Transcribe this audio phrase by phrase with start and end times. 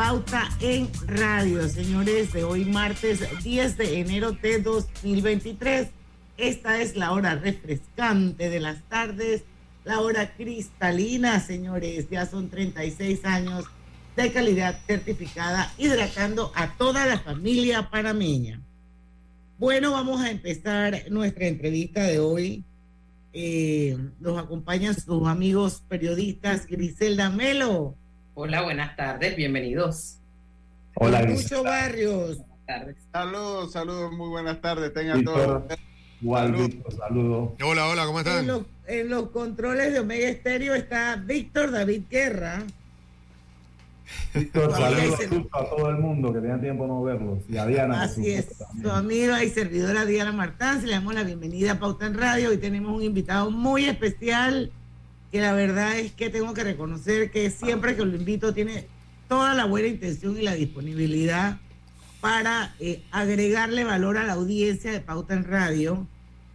[0.00, 5.88] Pauta en Radio, señores, de hoy martes 10 de enero de 2023.
[6.38, 9.42] Esta es la hora refrescante de las tardes,
[9.84, 12.08] la hora cristalina, señores.
[12.08, 13.66] Ya son 36 años
[14.16, 18.58] de calidad certificada, hidratando a toda la familia panameña.
[19.58, 22.64] Bueno, vamos a empezar nuestra entrevista de hoy.
[23.34, 27.96] Eh, nos acompañan sus amigos periodistas Griselda Melo.
[28.34, 30.16] Hola, buenas tardes, bienvenidos.
[30.94, 32.38] Hola, Lucho Barrios.
[32.38, 32.96] Buenas tardes.
[33.12, 35.62] Saludos, saludos, muy buenas tardes, tengan todos.
[36.98, 37.50] Saludos.
[37.64, 38.46] Hola, hola, ¿cómo En, están?
[38.46, 42.62] los- en los controles de Omega Estéreo está Víctor David Guerra.
[44.34, 45.20] Víctor, saludos
[45.52, 47.38] a todo el mundo que tenía tiempo no verlos.
[47.48, 48.02] Y a Diana.
[48.02, 48.48] Así es,
[48.82, 50.80] su amiga y servidora Diana Martán.
[50.80, 52.50] Se le damos la bienvenida a Pauta en Radio.
[52.50, 54.72] Hoy tenemos un invitado muy especial
[55.30, 58.86] que la verdad es que tengo que reconocer que siempre que lo invito tiene
[59.28, 61.58] toda la buena intención y la disponibilidad
[62.20, 66.06] para eh, agregarle valor a la audiencia de Pauta en Radio.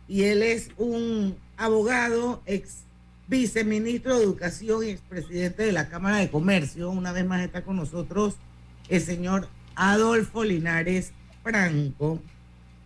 [0.07, 2.83] Y él es un abogado, ex
[3.27, 6.89] viceministro de Educación y expresidente de la Cámara de Comercio.
[6.91, 8.35] Una vez más está con nosotros
[8.89, 11.11] el señor Adolfo Linares
[11.43, 12.21] Franco.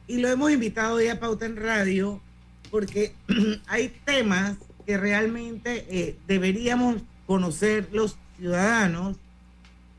[0.08, 2.22] Y lo hemos invitado hoy a Pauta en Radio
[2.72, 3.14] porque
[3.68, 4.56] hay temas
[4.90, 9.18] que realmente eh, deberíamos conocer los ciudadanos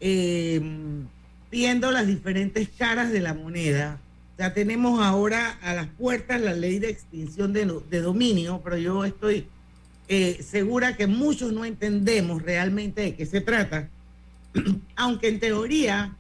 [0.01, 0.61] eh,
[1.49, 4.01] viendo las diferentes caras de la moneda.
[4.37, 7.67] Ya tenemos ahora a las puertas la ley de extinción de,
[8.01, 9.47] dominio, pero yo estoy
[10.09, 13.89] eh, segura que muchos no entendemos realmente de qué se trata,
[14.97, 16.17] aunque en teoría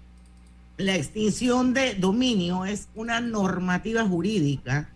[0.76, 4.88] la extinción de dominio es una normativa jurídica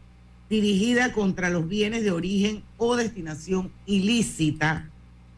[0.60, 4.88] dirigida contra los bienes de origen o destinación ilícita,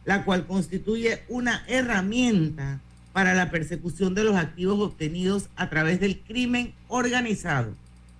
[0.05, 2.79] la cual constituye una herramienta
[3.13, 7.73] para la persecución de los activos obtenidos a través del crimen organizado,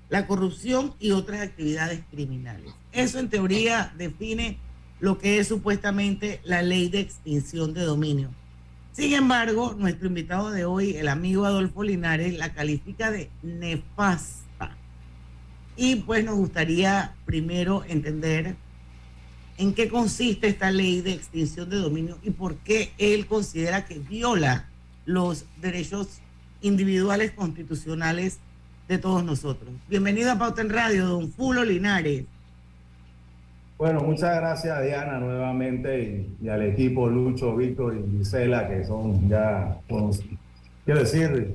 [0.10, 2.74] la corrupción y otras actividades criminales.
[2.92, 4.58] Eso en teoría define
[5.00, 8.30] lo que es supuestamente la ley de extinción de dominio.
[8.92, 14.47] Sin embargo, nuestro invitado de hoy, el amigo Adolfo Linares, la califica de nefasta.
[15.78, 18.56] Y pues nos gustaría primero entender
[19.60, 24.00] en qué consiste esta ley de extinción de dominio y por qué él considera que
[24.00, 24.66] viola
[25.06, 26.20] los derechos
[26.62, 28.40] individuales constitucionales
[28.88, 29.70] de todos nosotros.
[29.88, 32.26] Bienvenido a Pauta en Radio, don Fulo Linares.
[33.78, 39.78] Bueno, muchas gracias, Diana, nuevamente, y, al equipo Lucho, Víctor y Gisela, que son ya,
[39.88, 40.24] conoc-
[40.84, 41.54] quiero decir,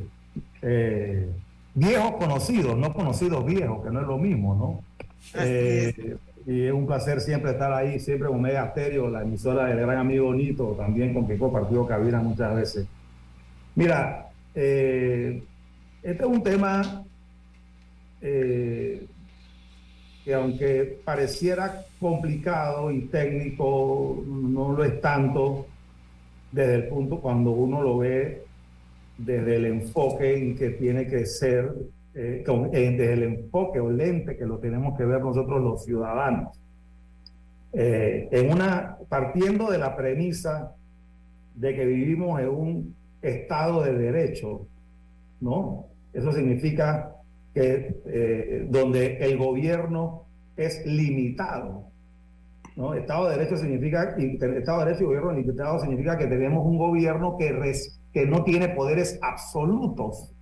[0.63, 1.29] eh,
[1.75, 4.85] viejos conocidos, no conocidos viejos, que no es lo mismo, ¿no?
[5.41, 6.17] Eh,
[6.47, 9.99] y es un placer siempre estar ahí, siempre con Mega Stereo, la emisora del gran
[9.99, 12.87] amigo Nito, también con que he compartido cabina muchas veces.
[13.75, 15.43] Mira, eh,
[16.03, 17.05] este es un tema
[18.21, 19.07] eh,
[20.25, 25.67] que aunque pareciera complicado y técnico, no lo es tanto
[26.51, 28.45] desde el punto cuando uno lo ve
[29.19, 31.73] desde el enfoque en que tiene que ser,
[32.15, 35.85] eh, con- eh, desde el enfoque o lente que lo tenemos que ver nosotros los
[35.85, 36.59] ciudadanos.
[37.73, 40.75] Eh, en una, partiendo de la premisa
[41.55, 44.67] de que vivimos en un estado de derecho,
[45.41, 45.87] ¿no?
[46.13, 47.15] Eso significa
[47.55, 50.25] que eh, donde el gobierno
[50.57, 51.85] es limitado.
[52.77, 52.95] ¿no?
[52.95, 57.37] Estado de Derecho significa, Estado de Derecho y gobierno limitado significa que tenemos un gobierno
[57.39, 60.33] que, res- que no tiene poderes absolutos.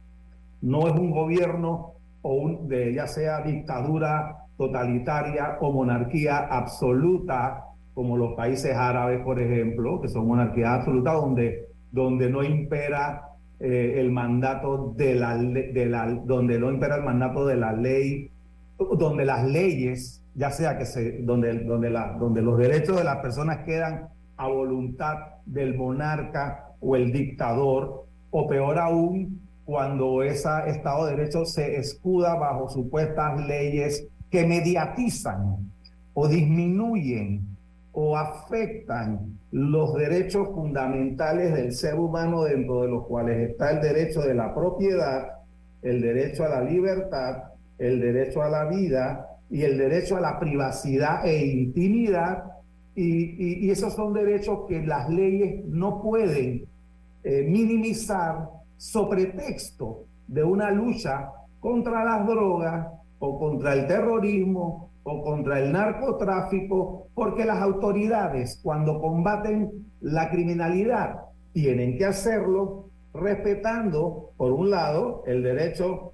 [0.61, 7.65] No es un gobierno o ya sea dictadura totalitaria o monarquía absoluta,
[7.95, 13.95] como los países árabes, por ejemplo, que son monarquías absolutas donde, donde no impera eh,
[14.01, 18.31] el mandato de la, de la donde no impera el mandato de la ley
[18.79, 23.19] donde las leyes ya sea que se donde donde la donde los derechos de las
[23.19, 24.09] personas quedan
[24.39, 31.45] a voluntad del monarca o el dictador o peor aún cuando ese estado de derecho
[31.45, 35.71] se escuda bajo supuestas leyes que mediatizan
[36.15, 37.51] o disminuyen
[37.93, 44.23] o afectan los derechos fundamentales del ser humano dentro de los cuales está el derecho
[44.23, 45.39] de la propiedad,
[45.83, 47.45] el derecho a la libertad,
[47.79, 52.45] el derecho a la vida y el derecho a la privacidad e intimidad,
[52.95, 56.67] y, y, esos son derechos que las leyes no pueden
[57.23, 61.31] eh, minimizar sobre texto de una lucha
[61.61, 62.87] contra las drogas
[63.19, 69.71] o contra el terrorismo o contra el narcotráfico, porque las autoridades cuando combaten
[70.01, 71.21] la criminalidad
[71.53, 76.13] tienen que hacerlo respetando, por un lado, el derecho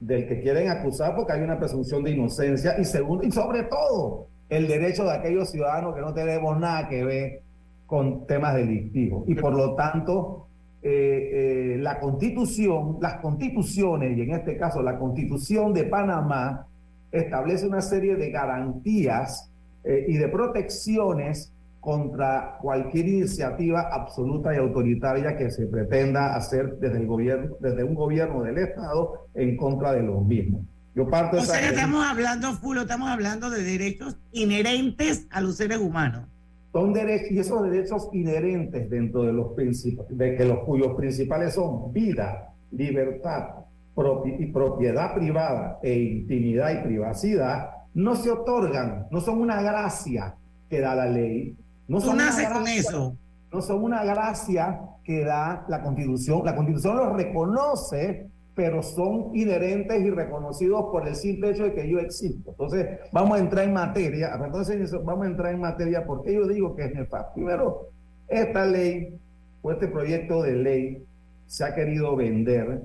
[0.00, 4.26] del que quieren acusar porque hay una presunción de inocencia y segundo, y sobre todo,
[4.48, 7.42] el derecho de aquellos ciudadanos que no tenemos nada que ver
[7.90, 9.24] con temas delictivos.
[9.26, 10.46] Y por lo tanto,
[10.80, 16.68] eh, eh, la constitución, las constituciones, y en este caso la constitución de Panamá,
[17.10, 19.50] establece una serie de garantías
[19.82, 26.98] eh, y de protecciones contra cualquier iniciativa absoluta y autoritaria que se pretenda hacer desde
[26.98, 30.62] el gobierno, desde un gobierno del Estado en contra de los mismos.
[30.94, 35.56] Yo parto o sea que estamos hablando, Fulo, estamos hablando de derechos inherentes a los
[35.56, 36.28] seres humanos.
[36.72, 41.54] Son derechos, y esos derechos inherentes dentro de los principios, de que los cuyos principales
[41.54, 43.60] son vida, libertad
[44.38, 50.36] y propiedad privada e intimidad y privacidad, no se otorgan, no son una gracia
[50.68, 51.56] que da la ley,
[51.88, 52.16] no son
[52.52, 53.16] con eso.
[53.52, 56.42] No son una gracia que da la Constitución.
[56.44, 58.28] La Constitución los reconoce,
[58.60, 62.50] pero son inherentes y reconocidos por el simple hecho de que yo existo.
[62.50, 64.38] Entonces, vamos a entrar en materia.
[64.44, 67.32] Entonces, vamos a entrar en materia porque yo digo que es nefasto.
[67.32, 67.88] Primero,
[68.28, 69.18] esta ley
[69.62, 71.02] o este proyecto de ley
[71.46, 72.82] se ha querido vender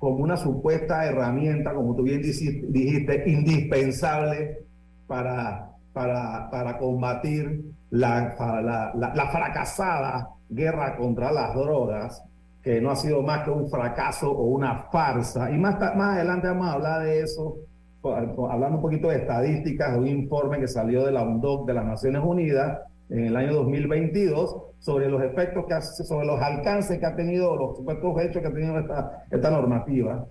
[0.00, 4.58] como una supuesta herramienta, como tú bien dijiste, indispensable
[5.06, 12.24] para, para, para combatir la, la, fracasada guerra contra las drogas,
[12.66, 15.52] que no ha sido más que un fracaso o una farsa.
[15.52, 17.58] Y más, más adelante vamos a hablar de eso,
[18.02, 21.84] hablando un poquito de estadísticas, de un informe que salió de la UNDOC de las
[21.84, 27.14] Naciones Unidas en el año 2022 sobre los efectos que sobre los alcances que ha
[27.14, 30.26] tenido, los supuestos hechos que ha tenido esta, esta normativa.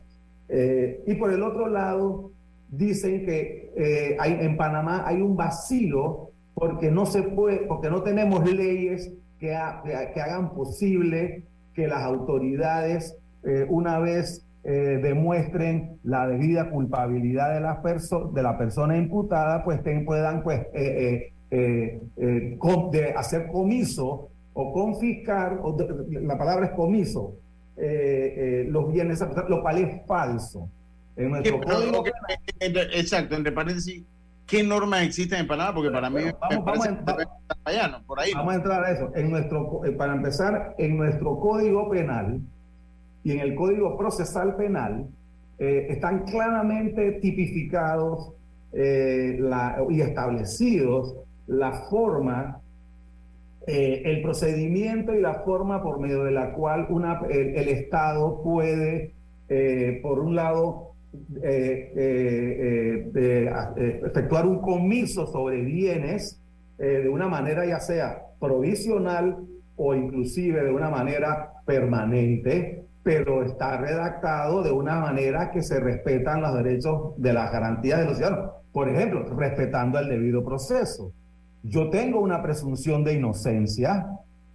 [0.50, 2.32] Eh, y por el otro lado,
[2.68, 8.44] dicen que eh, en Panamá hay un vacío porque no se puede, porque no tenemos
[8.52, 9.58] leyes que,
[10.14, 17.60] que, hagan posible que las autoridades, eh, una vez eh, demuestren la debida culpabilidad de,
[17.60, 25.78] las de la persona imputada, pues puedan pues, eh, de hacer comiso o confiscar, o
[26.10, 27.36] la palabra es comiso,
[27.78, 30.70] los bienes, lo cual es falso.
[31.18, 32.04] En nuestro código,
[32.60, 34.04] exacto, entre paréntesis,
[34.48, 35.74] ¿Qué normas existen en Panamá?
[35.74, 38.32] Porque para mí vamos, a, por ahí.
[38.34, 39.12] Vamos a entrar a eso.
[39.16, 42.42] En nuestro, eh, para empezar, en nuestro código penal
[43.24, 45.08] y en el código procesal penal
[45.58, 48.34] eh, están claramente tipificados
[48.74, 49.40] eh,
[49.90, 51.16] y establecidos
[51.48, 52.60] la forma,
[53.68, 59.12] el procedimiento y la forma por medio de la cual una, el Estado puede,
[60.04, 60.95] por un lado,
[64.04, 66.42] efectuar un comiso sobre bienes
[66.78, 69.38] de una manera ya sea provisional
[69.78, 76.42] o inclusive de una manera permanente, pero está redactado de una manera que se respetan
[76.42, 78.52] los derechos de las garantías de los ciudadanos.
[78.72, 81.12] Por ejemplo, respetando el debido proceso.
[81.64, 84.08] Yo tengo una presunción de inocencia,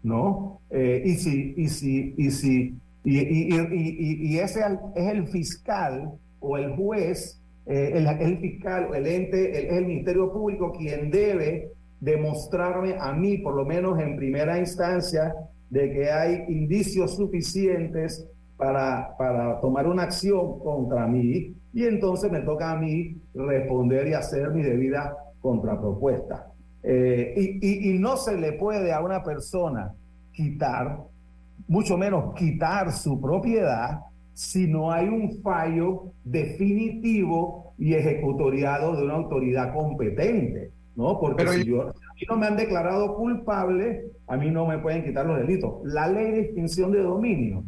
[0.02, 0.60] ¿no?
[0.70, 4.60] y si, y si, y si, y ese
[4.94, 10.32] es el fiscal o el juez, eh, el, fiscal o el ente, el, el Ministerio
[10.32, 11.70] Público quien debe
[12.00, 15.34] demostrarme a mí, por lo menos en primera instancia,
[15.68, 22.40] de que hay indicios suficientes para, para tomar una acción contra mí y entonces me
[22.40, 26.46] toca a mí responder y hacer mi debida contrapropuesta.
[26.82, 29.94] Eh, y, y, no se le puede a una persona
[30.32, 30.98] quitar,
[31.68, 34.00] mucho menos quitar su propiedad,
[34.34, 41.18] si no hay un fallo definitivo y ejecutoriado de una autoridad competente, ¿no?
[41.18, 45.04] Porque si yo, a mí no me han declarado culpable, a mí no me pueden
[45.04, 45.80] quitar los delitos.
[45.84, 47.64] La ley de extinción de dominio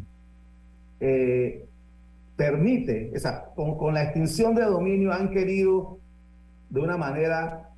[0.99, 1.65] eh,
[2.35, 5.97] permite, o sea, con, con la extinción de dominio han querido
[6.69, 7.69] de una manera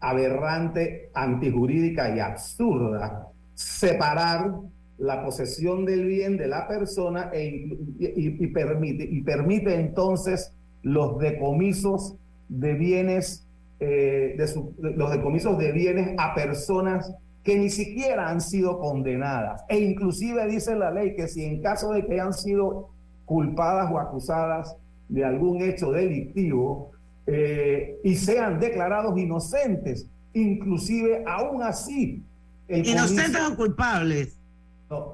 [0.00, 4.52] aberrante, antijurídica y absurda separar
[4.98, 12.16] la posesión del bien de la persona e, y, permite, y permite entonces los decomisos
[12.48, 13.46] de bienes,
[13.80, 19.64] eh, de los decomisos de bienes a personas que ni siquiera han sido condenadas.
[19.68, 22.90] E inclusive dice la ley que si en caso de que hayan sido
[23.24, 24.76] culpadas o acusadas
[25.08, 26.92] de algún hecho delictivo,
[27.26, 32.22] eh, y sean declarados inocentes, inclusive aún así.
[32.68, 34.38] El ¿Inocentes o culpables?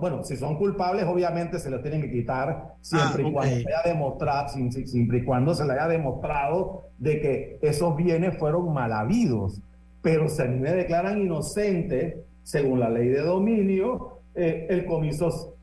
[0.01, 3.83] Bueno, si son culpables, obviamente se los tienen que quitar siempre, y, cuando se haya
[3.85, 9.61] demostrado, siempre y cuando se le haya demostrado de que esos bienes fueron mal habidos.
[10.03, 15.57] Pero si a mí me declaran inocente, según la ley de dominio, eh, el comiso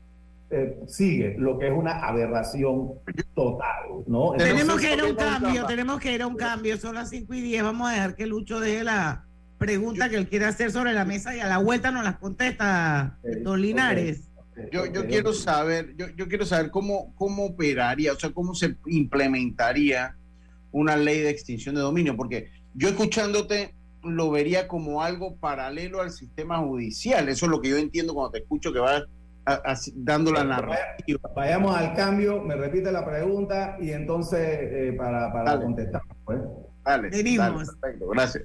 [0.50, 2.92] eh, sigue, lo que es una aberración
[3.34, 4.04] total.
[4.06, 4.32] ¿no?
[4.32, 6.78] tenemos que ir a un cambio, tenemos que ir a un cambio.
[6.78, 7.62] Son las 5 y 10.
[7.62, 9.27] Vamos a dejar que Lucho deje la
[9.58, 13.18] pregunta que él quiere hacer sobre la mesa y a la vuelta nos las contesta
[13.42, 14.22] Don Linares.
[14.72, 18.76] Yo, yo quiero saber, yo, yo quiero saber cómo, cómo operaría, o sea, cómo se
[18.86, 20.16] implementaría
[20.72, 26.10] una ley de extinción de dominio, porque yo escuchándote lo vería como algo paralelo al
[26.10, 27.28] sistema judicial.
[27.28, 29.04] Eso es lo que yo entiendo cuando te escucho que vas
[29.94, 31.20] dando la narrativa.
[31.34, 36.02] Vayamos al cambio, me repite la pregunta y entonces eh, para, para contestar.
[36.24, 36.40] Pues.
[36.84, 38.44] Dale, perfecto, gracias.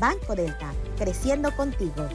[0.00, 2.08] Banco Delta, creciendo contigo.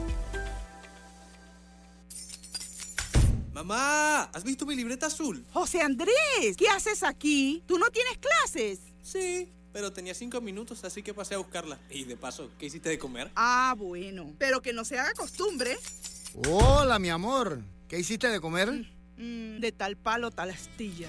[3.52, 5.46] Mamá, ¿has visto mi libreta azul?
[5.52, 7.62] José Andrés, ¿qué haces aquí?
[7.64, 8.80] ¿Tú no tienes clases?
[9.02, 11.78] Sí, pero tenía cinco minutos, así que pasé a buscarla.
[11.88, 13.30] Y de paso, ¿qué hiciste de comer?
[13.36, 14.34] Ah, bueno.
[14.36, 15.78] Pero que no se haga costumbre.
[16.48, 17.62] Hola, mi amor.
[17.86, 18.68] ¿Qué hiciste de comer?
[19.16, 21.08] Mm, de tal palo, tal astilla.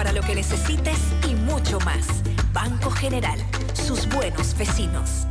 [0.00, 0.96] para lo que necesites
[1.28, 2.06] y mucho más.
[2.54, 3.38] Banco General,
[3.74, 5.26] sus buenos vecinos.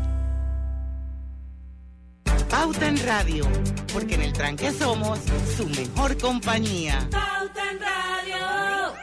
[2.51, 3.47] Pauta en Radio,
[3.91, 5.17] porque en el tranque somos
[5.57, 6.99] su mejor compañía.
[7.09, 8.93] Pauta en Radio.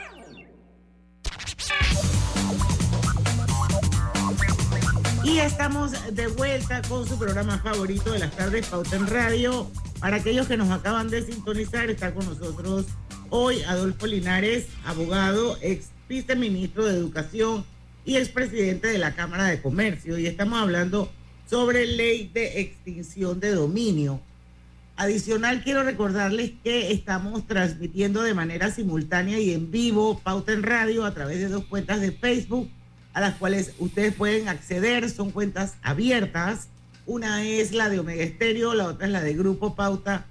[5.24, 9.68] Y estamos de vuelta con su programa favorito de las tardes, Pauta en Radio.
[9.98, 12.86] Para aquellos que nos acaban de sintonizar, está con nosotros
[13.30, 17.64] hoy Adolfo Linares, abogado, ex viceministro de Educación
[18.04, 20.18] y expresidente de la Cámara de Comercio.
[20.18, 21.10] Y estamos hablando
[21.48, 24.20] sobre ley de extinción de dominio.
[24.96, 31.04] Adicional, quiero recordarles que estamos transmitiendo de manera simultánea y en vivo Pauta en Radio
[31.04, 32.70] a través de dos cuentas de Facebook
[33.12, 35.10] a las cuales ustedes pueden acceder.
[35.10, 36.68] Son cuentas abiertas.
[37.04, 40.26] Una es la de Omega Estéreo, la otra es la de Grupo Pauta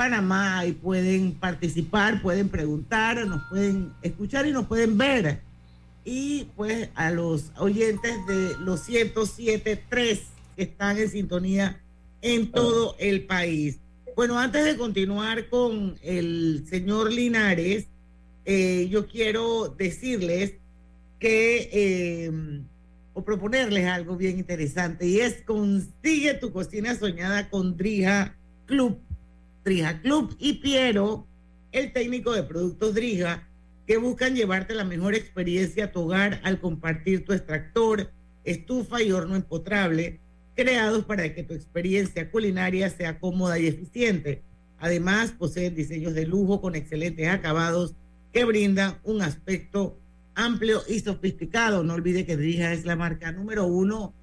[0.00, 0.64] Panamá.
[0.64, 5.42] Y pueden participar, pueden preguntar, nos pueden escuchar y nos pueden ver.
[6.06, 10.20] Y pues a los oyentes de los 107.3
[10.56, 11.82] que están en sintonía
[12.22, 13.78] en todo el país.
[14.16, 17.84] Bueno, antes de continuar con el señor Linares,
[18.46, 20.54] eh, yo quiero decirles
[21.18, 22.32] que, eh,
[23.12, 28.98] o proponerles algo bien interesante, y es consigue tu cocina soñada con Drija Club.
[29.64, 31.26] Drija Club y Piero,
[31.72, 33.46] el técnico de productos Drija,
[33.86, 38.10] que buscan llevarte la mejor experiencia a tu hogar al compartir tu extractor,
[38.44, 40.20] estufa y horno empotrable,
[40.54, 44.42] creados para que tu experiencia culinaria sea cómoda y eficiente.
[44.78, 47.94] Además, poseen diseños de lujo con excelentes acabados
[48.32, 49.98] que brindan un aspecto
[50.34, 51.82] amplio y sofisticado.
[51.82, 54.14] No olvide que Drija es la marca número uno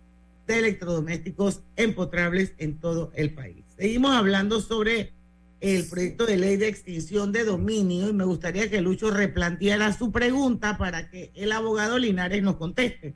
[0.47, 3.65] de electrodomésticos empotrables en todo el país.
[3.77, 5.16] Seguimos hablando sobre
[5.59, 10.11] el proyecto de ley de extinción de dominio y me gustaría que Lucho replanteara su
[10.11, 13.15] pregunta para que el abogado Linares nos conteste.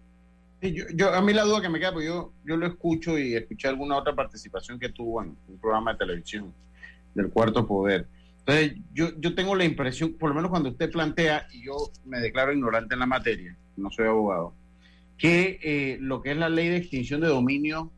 [0.61, 3.67] yo, a mí la duda que me queda, pues yo, yo lo escucho y escuché
[3.67, 6.53] alguna otra participación que tuvo en un programa de televisión
[7.13, 8.07] del Cuarto Poder.
[8.39, 12.19] Entonces, yo, yo tengo la impresión, por lo menos cuando usted plantea, y yo me
[12.19, 14.53] declaro ignorante en la materia, no soy abogado,
[15.15, 17.91] que eh, lo que es la ley de extinción de dominio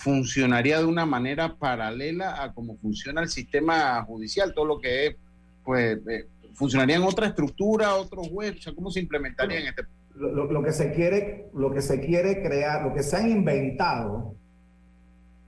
[0.00, 5.16] funcionaría de una manera paralela a cómo funciona el sistema judicial, todo lo que es,
[5.62, 9.82] pues, eh, funcionaría en otra estructura, otros juez, o sea, ¿cómo se implementaría en este
[10.14, 14.34] lo, lo, que se quiere, lo que se quiere crear, lo que se han inventado,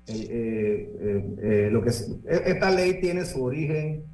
[0.06, 4.04] eh, lo que e, esta ley tiene su origen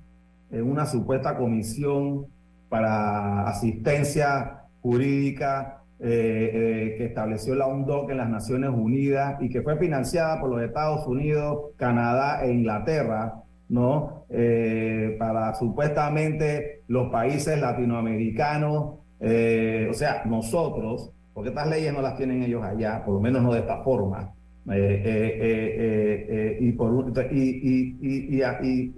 [0.50, 2.26] en una supuesta comisión
[2.68, 9.62] para asistencia jurídica eh, eh, que estableció la UNDOC en las Naciones Unidas y que
[9.62, 14.25] fue financiada por los Estados Unidos, Canadá e Inglaterra, ¿no?
[14.31, 22.45] Eh, para supuestamente los países latinoamericanos, o sea, nosotros, porque estas leyes no las tienen
[22.45, 24.33] ellos allá, por lo menos no de esta forma.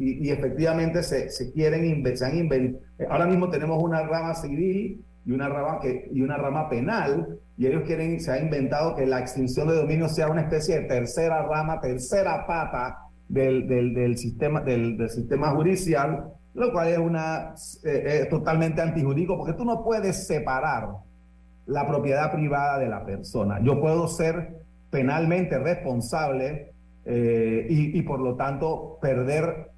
[0.04, 2.50] y, efectivamente se, se quieren se han
[3.08, 7.66] ahora mismo tenemos una rama civil y una rama, que, y una rama penal, y
[7.66, 11.42] ellos quieren, se ha inventado que la extinción de dominio sea una especie de tercera
[11.42, 12.98] rama, tercera pata
[13.28, 19.52] del, del, sistema, del, del, sistema judicial, lo cual es una eh, totalmente antijurídico, porque
[19.52, 20.88] tú no puedes separar
[21.66, 23.60] la propiedad privada de la persona.
[23.62, 26.72] Yo puedo ser penalmente responsable
[27.04, 29.70] eh, y, y, por lo tanto perder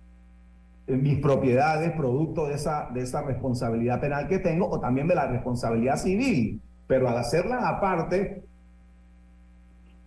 [0.87, 5.27] mis propiedades producto de esa, de esa responsabilidad penal que tengo o también de la
[5.27, 6.61] responsabilidad civil.
[6.87, 8.43] Pero al hacerla aparte,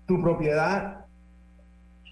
[0.05, 1.05] tu propiedad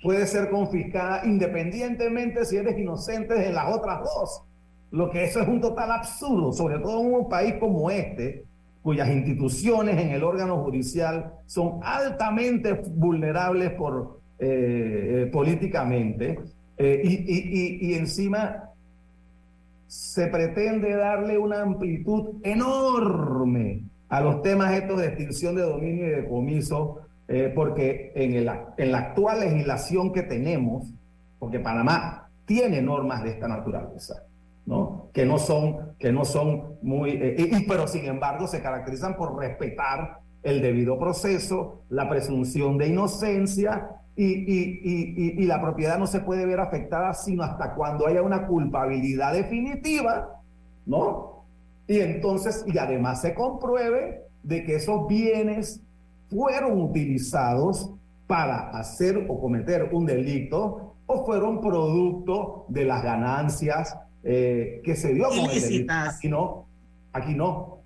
[0.01, 4.43] puede ser confiscada independientemente si eres inocente de las otras dos.
[4.91, 8.45] Lo que eso es un total absurdo, sobre todo en un país como este,
[8.81, 16.37] cuyas instituciones en el órgano judicial son altamente vulnerables por, eh, eh, políticamente
[16.77, 18.71] eh, y, y, encima
[19.87, 26.09] se pretende darle una amplitud enorme a los temas estos de extinción de dominio y
[26.09, 30.91] de comiso, eh, porque en, el, en la actual legislación que tenemos,
[31.37, 34.23] porque Panamá tiene normas de esta naturaleza,
[34.65, 35.09] ¿no?
[35.13, 40.19] Que no son, que no son muy, eh, pero sin embargo se caracterizan por respetar
[40.41, 46.45] el debido proceso, la presunción de inocencia y, y, y, la propiedad no se puede
[46.45, 50.39] ver afectada sino hasta cuando haya una culpabilidad definitiva,
[50.85, 51.45] ¿no?
[51.87, 55.81] Y entonces, y además se compruebe de que esos bienes
[56.29, 57.91] fueron utilizados
[58.27, 65.13] para hacer o cometer un delito o fueron producto de las ganancias eh, que se
[65.13, 65.93] dio con el delito.
[65.93, 66.65] Aquí no,
[67.11, 67.79] aquí no.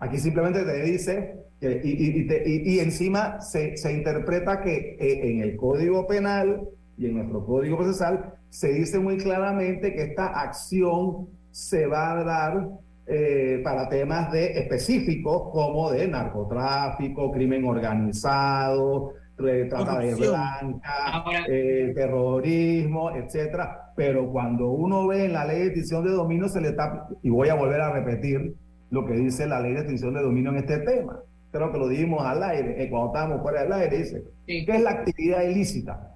[0.00, 6.06] Aquí simplemente te dice y, y, encima se, se, interpreta que eh, en el Código
[6.06, 6.60] Penal
[6.96, 12.24] y en nuestro Código Procesal se dice muy claramente que esta acción se va a
[12.24, 12.68] dar
[13.06, 23.10] eh, para temas de específicos como de narcotráfico, crimen organizado, trata de blanca, eh, terrorismo,
[23.10, 23.92] etcétera.
[23.96, 27.30] Pero cuando uno ve en la ley de extinción de dominio se le está, y
[27.30, 28.54] voy a volver a repetir
[28.90, 31.88] lo que dice la ley de extinción de dominio en este tema creo que lo
[31.88, 36.14] dijimos al aire, eh, cuando estábamos fuera del aire, dice, ¿qué es la actividad ilícita?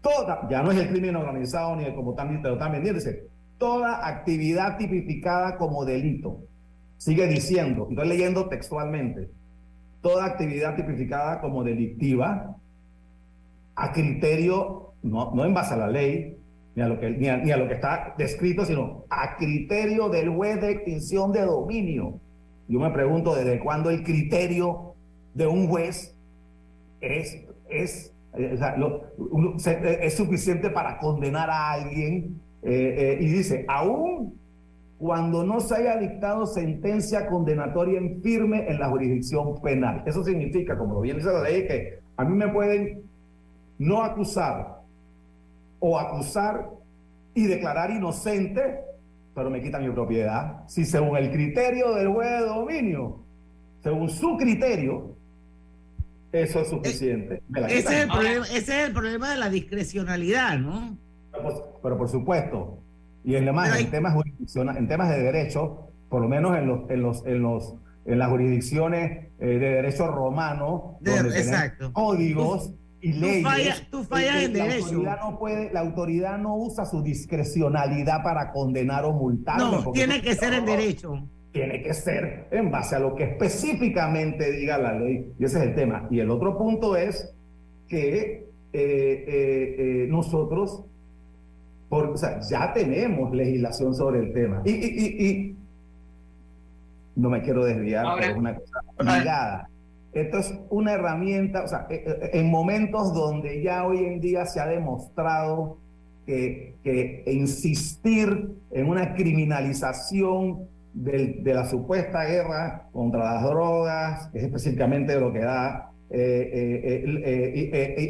[0.00, 3.26] Toda, ya no es el crimen organizado ni el como también están vendiendo, dice,
[3.58, 6.38] toda actividad tipificada como delito.
[6.96, 9.30] Sigue diciendo, estoy leyendo textualmente,
[10.00, 12.56] toda actividad tipificada como delictiva
[13.74, 16.36] a criterio, no, no en base a la ley,
[16.74, 20.60] ni a, lo que, ni a lo que está descrito, sino a criterio del juez
[20.60, 22.20] de extinción de dominio
[22.70, 24.94] yo me pregunto desde cuándo el criterio
[25.34, 26.16] de un juez
[27.00, 32.40] es, es, eh, eh, es suficiente para condenar a alguien.
[32.62, 34.38] Eh, y dice, aún
[34.98, 40.04] cuando no se haya dictado sentencia condenatoria en firme en la jurisdicción penal.
[40.06, 43.02] Eso significa, como lo viene dice la ley, que a mí me pueden
[43.78, 44.82] no acusar
[45.80, 46.68] o acusar
[47.34, 48.89] y declarar inocente
[49.40, 50.64] pero me quita mi propiedad.
[50.68, 53.24] Si según el criterio del juez de dominio,
[53.82, 55.16] según su criterio,
[56.30, 57.42] eso es suficiente.
[57.68, 60.94] ese, es el problema, ese, es el problema, de la discrecionalidad, ¿no?
[61.82, 62.82] Pero por, supuesto,
[63.24, 64.14] y en, demás, en, temas,
[64.54, 68.28] en temas de derecho, por lo menos en los, en los, en los, en las
[68.28, 71.94] jurisdicciones eh, de derecho romano, De- donde exacto.
[71.94, 73.42] códigos y tú leyes.
[73.42, 74.84] fallas- tú fallas en la derecho.
[74.86, 79.58] Autoridad no puede, la autoridad no usa su discrecionalidad para condenar o multar.
[79.58, 81.26] No, tiene que ser en derecho.
[81.52, 85.32] Tiene que ser en base a lo que específicamente diga la ley.
[85.38, 86.06] Y ese es el tema.
[86.10, 87.34] Y el otro punto es
[87.88, 90.84] que eh, eh, eh, nosotros
[91.88, 94.62] por, o sea, ya tenemos legislación sobre el tema.
[94.64, 95.56] Y, y- y- y
[97.16, 99.69] no me quiero desviar, Ahora- pero es una cosa ligada.
[100.12, 104.44] Esto es una herramienta, o sea, eh, eh, en momentos donde ya hoy en día
[104.46, 105.78] se ha demostrado
[106.26, 106.68] que,
[107.26, 115.32] insistir en una criminalización de la supuesta guerra contra las drogas, que es específicamente lo
[115.32, 115.90] que da,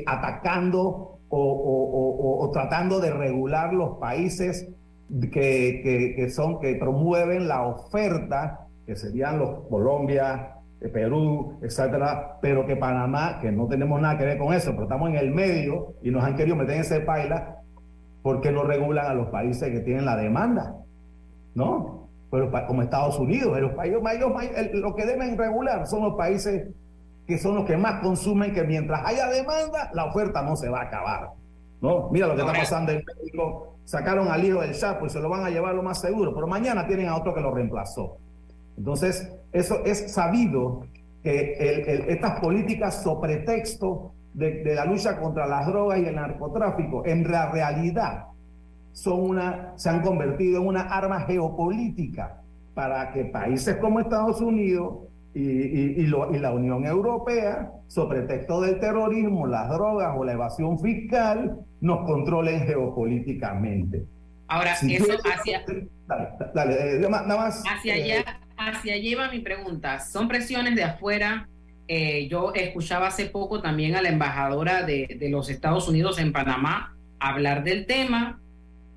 [0.07, 4.69] atacando o, tratando de regular los países
[5.33, 10.57] que, que- son, que promueven la oferta, que serían los Colombia,
[10.88, 15.11] Perú, etcétera, pero que Panamá, que no tenemos nada que ver con eso, pero estamos
[15.11, 17.57] en el medio y nos han querido meter en ese paila,
[18.23, 20.77] porque no regulan a los países que tienen la demanda?
[21.55, 22.09] ¿No?
[22.31, 24.01] Pero como Estados Unidos, los países,
[24.57, 26.69] el- lo que deben regular son los países
[27.27, 30.81] que son los que más consumen, que mientras haya demanda, la oferta no se va
[30.81, 31.29] a acabar.
[31.81, 32.09] ¿no?
[32.11, 33.77] Mira lo que está pasando en México.
[33.85, 36.47] Sacaron al hijo del Chapo y se lo van a llevar lo más seguro, pero
[36.47, 38.19] mañana tienen a otro que lo reemplazó.
[38.85, 40.87] Entonces, eso es sabido
[41.23, 46.07] que el- el- estas políticas sobre pretexto de, de la lucha contra las drogas y
[46.07, 48.25] el narcotráfico, en la realidad,
[48.93, 52.40] son una, se han convertido en una arma geopolítica
[52.73, 54.95] para que países como Estados Unidos
[55.35, 60.25] y, y- y lo- y la Unión Europea, sobre pretexto del terrorismo, las drogas o
[60.25, 64.07] la evasión fiscal, nos controlen geopolíticamente.
[64.49, 65.61] Ahora, Si eso hacia,
[66.09, 70.01] Dale, dale, eh, nada más- nada más, hacia eh, allá, hacia allá iba mi pregunta.
[70.01, 71.49] Son presiones de afuera.
[71.88, 76.33] Eh, yo escuchaba hace poco también a la embajadora de, de los Estados Unidos en
[76.33, 78.40] Panamá hablar del tema.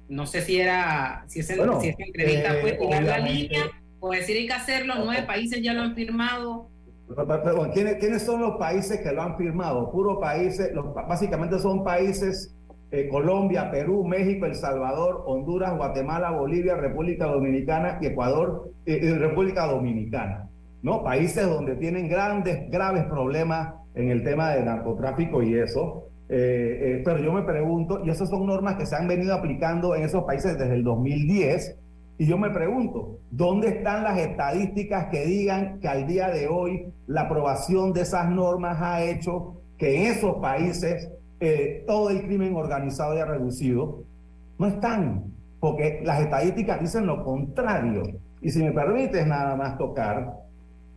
[0.09, 3.63] No sé si era, si, ese- Bueno, si esa entrevista eh, fue tirar la línea
[3.99, 4.95] o decir hay que hacerlo.
[5.03, 6.69] Nueve países ya lo han firmado.
[7.15, 9.91] Perdón, ¿quiénes, quiénes son los países que lo han firmado?
[9.91, 12.53] Puros países, los- básicamente son países
[12.93, 19.09] eh, Colombia, Perú, México, El Salvador, Honduras, Guatemala, Bolivia, República Dominicana y Ecuador eh, y
[19.13, 20.47] República Dominicana.
[20.83, 21.03] ¿no?
[21.03, 26.03] Países donde tienen grandes, graves problemas en el tema de narcotráfico y eso.
[26.29, 29.95] Eh, eh, pero yo me pregunto, y esas son normas que se han venido aplicando
[29.95, 31.79] en esos países desde el 2010,
[32.19, 36.93] y yo me pregunto, ¿dónde están las estadísticas que digan que al día de hoy
[37.07, 41.09] la aprobación de esas normas ha hecho que esos países
[41.45, 44.05] eh, todo el crimen organizado haya reducido?
[44.57, 45.25] No están,
[45.59, 48.03] porque las estadísticas dicen lo contrario.
[48.41, 50.37] Y si me permites nada más tocar,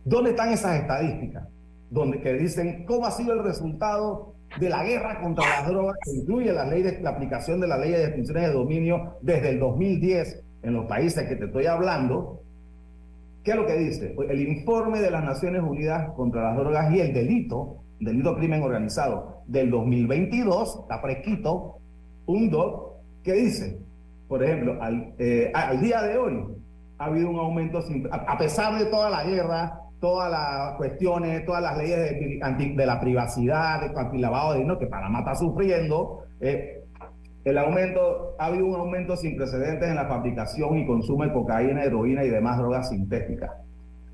[0.05, 1.49] ¿dónde están esas estadísticas?
[1.89, 6.11] Donde que dicen cómo ha sido el resultado de la guerra contra las drogas, que
[6.11, 9.59] incluye la, ley de, la aplicación de la ley de definiciones de dominio desde el
[9.59, 12.41] 2010 en los países que te estoy hablando.
[13.43, 14.13] ¿Qué es lo que dice?
[14.15, 18.63] Pues El informe de las Naciones Unidas contra las drogas y el delito, delito crimen
[18.63, 21.77] organizado del 2022, está fresquito,
[22.25, 23.79] un DOC, que dice,
[24.27, 26.43] por ejemplo, al, eh, al día de hoy
[26.97, 31.45] ha habido un aumento, sin- a, a pesar de toda la guerra, todas las cuestiones,
[31.45, 36.23] todas las leyes de, de la privacidad, de antilavado de dinero que Panamá está sufriendo,
[36.41, 36.83] eh,
[37.45, 41.83] el aumento, ha habido un aumento sin precedentes en la fabricación y consumo de cocaína,
[41.83, 43.51] heroína y demás drogas sintéticas.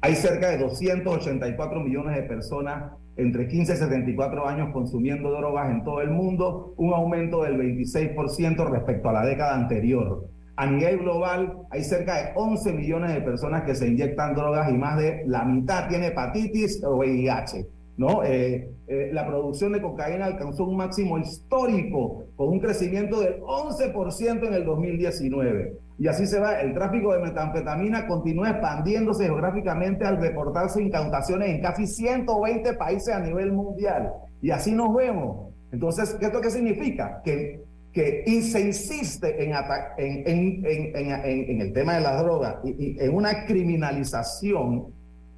[0.01, 5.83] Hay cerca de 284 millones de personas entre 15 y 74 años consumiendo drogas en
[5.83, 10.29] todo el mundo, un aumento del 26% respecto a la década anterior.
[10.55, 14.77] A nivel global hay cerca de 11 millones de personas que se inyectan drogas y
[14.77, 17.65] más de la mitad tiene hepatitis o VIH.
[17.97, 18.23] ¿No?
[18.23, 24.47] Eh, eh, la producción de cocaína alcanzó un máximo histórico con un crecimiento del 11%
[24.47, 25.77] en el 2019.
[25.99, 31.61] Y así se va, el tráfico de metanfetamina continúa expandiéndose geográficamente al reportarse incautaciones en
[31.61, 34.11] casi 120 países a nivel mundial.
[34.41, 35.53] Y así nos vemos.
[35.71, 37.21] Entonces, ¿qué es lo que significa?
[37.23, 39.53] Que, que se insiste en,
[39.97, 44.87] en, en, en, el tema de las drogas y, y en una criminalización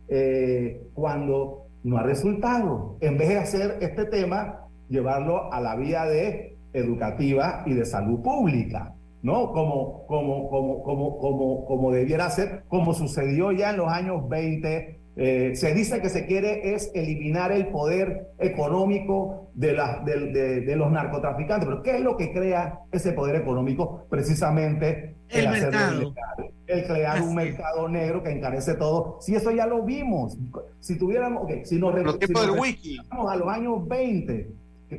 [0.07, 2.97] eh, cuando no ha resultado.
[2.99, 8.21] En vez de hacer este tema, llevarlo a la vía de educativa y de salud
[8.21, 9.51] pública, ¿no?
[9.51, 14.99] Como, como, como, como, como, como debiera ser, como sucedió ya en los años 20.
[15.17, 20.61] Eh, se dice que se quiere es eliminar el poder económico de, las de, de-
[20.61, 24.05] de los narcotraficantes, pero ¿qué es lo que crea ese poder económico?
[24.09, 26.01] Precisamente El hacerlo mercado.
[26.01, 26.53] ilegal.
[26.67, 29.17] el crear un mercado negro que encarece todo.
[29.21, 30.37] Si eso ya lo vimos,
[30.79, 32.97] si tuviéramos, okay, si nos, los si del wiki.
[33.09, 34.49] a los años 20,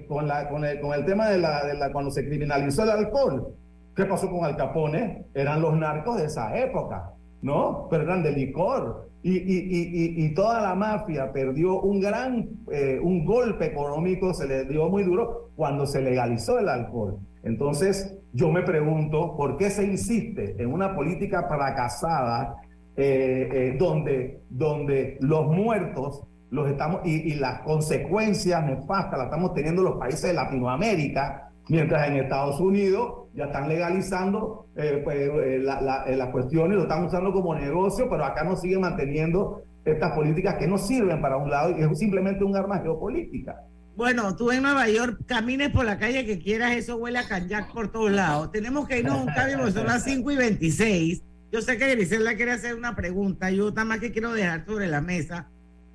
[0.08, 2.90] con, la, con, el, con el tema de la, de la, cuando se criminalizó el
[2.90, 3.48] alcohol,
[3.94, 5.24] ¿qué pasó con Al Capone?
[5.34, 7.10] Eran los narcos de esa época,
[7.42, 7.86] ¿no?
[7.90, 9.10] Pero eran de licor.
[9.26, 14.46] Y, y, y, y toda la mafia perdió un gran, eh, un golpe económico, se
[14.46, 17.18] le dio muy duro cuando se legalizó el alcohol.
[17.42, 22.54] Entonces, yo me pregunto por qué se insiste en una política fracasada
[22.96, 29.82] eh, eh, donde, donde los muertos los estamos y, las consecuencias nefastas las estamos teniendo
[29.82, 35.30] los países de Latinoamérica, mientras en Estados Unidos ya están legalizando eh, pues,
[35.62, 40.66] las cuestiones, lo están usando como negocio, pero acá no siguen manteniendo estas políticas que
[40.66, 43.56] no sirven para un lado y es simplemente un arma geopolítica.
[43.96, 47.72] Bueno, tú en Nueva York camines por la calle que quieras, eso huele a kayak
[47.72, 48.52] por todos lados.
[48.52, 51.22] Tenemos que irnos a un cambio son las 5 y 26.
[51.52, 54.88] Yo sé que Griselda quiere hacer una pregunta, yo nada más que quiero dejar sobre
[54.88, 55.48] la mesa,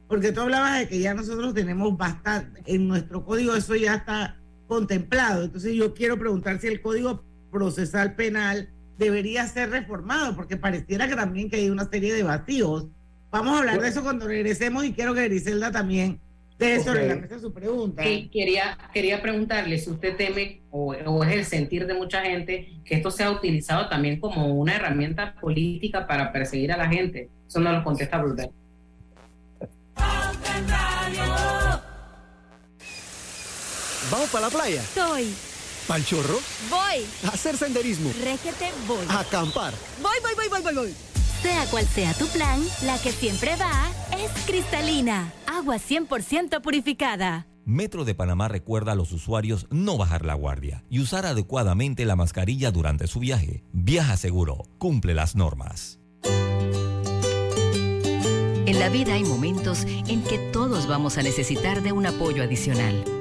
[0.07, 4.40] porque tú hablabas de que ya nosotros tenemos bastante, en nuestro código eso ya está
[4.71, 5.43] contemplado.
[5.43, 11.15] Entonces yo quiero preguntar si el código procesal penal debería ser reformado, porque pareciera que
[11.17, 12.87] también que hay una serie de vacíos.
[13.31, 16.21] Vamos a hablar de eso cuando regresemos y quiero que Griselda también
[16.85, 18.01] sobre la mesa su pregunta.
[18.01, 23.11] quería, quería preguntarle si usted teme o, es el sentir de mucha gente que esto
[23.11, 27.29] sea utilizado también como una herramienta política para perseguir a la gente.
[27.45, 28.51] Eso no lo contesta Brutal.
[34.11, 34.81] ¿Vamos para la playa?
[34.81, 35.33] Estoy.
[35.87, 36.37] ¿Pal chorro?
[36.69, 37.05] Voy.
[37.23, 38.11] A hacer senderismo.
[38.21, 39.05] Régete, voy.
[39.07, 39.73] A acampar.
[40.01, 40.93] Voy, voy, voy, voy, voy, voy.
[41.41, 47.47] Sea cual sea tu plan, la que siempre va es cristalina, agua 100% purificada.
[47.63, 52.17] Metro de Panamá recuerda a los usuarios no bajar la guardia y usar adecuadamente la
[52.17, 53.63] mascarilla durante su viaje.
[53.71, 55.99] Viaja seguro, cumple las normas.
[58.65, 63.20] En la vida hay momentos en que todos vamos a necesitar de un apoyo adicional.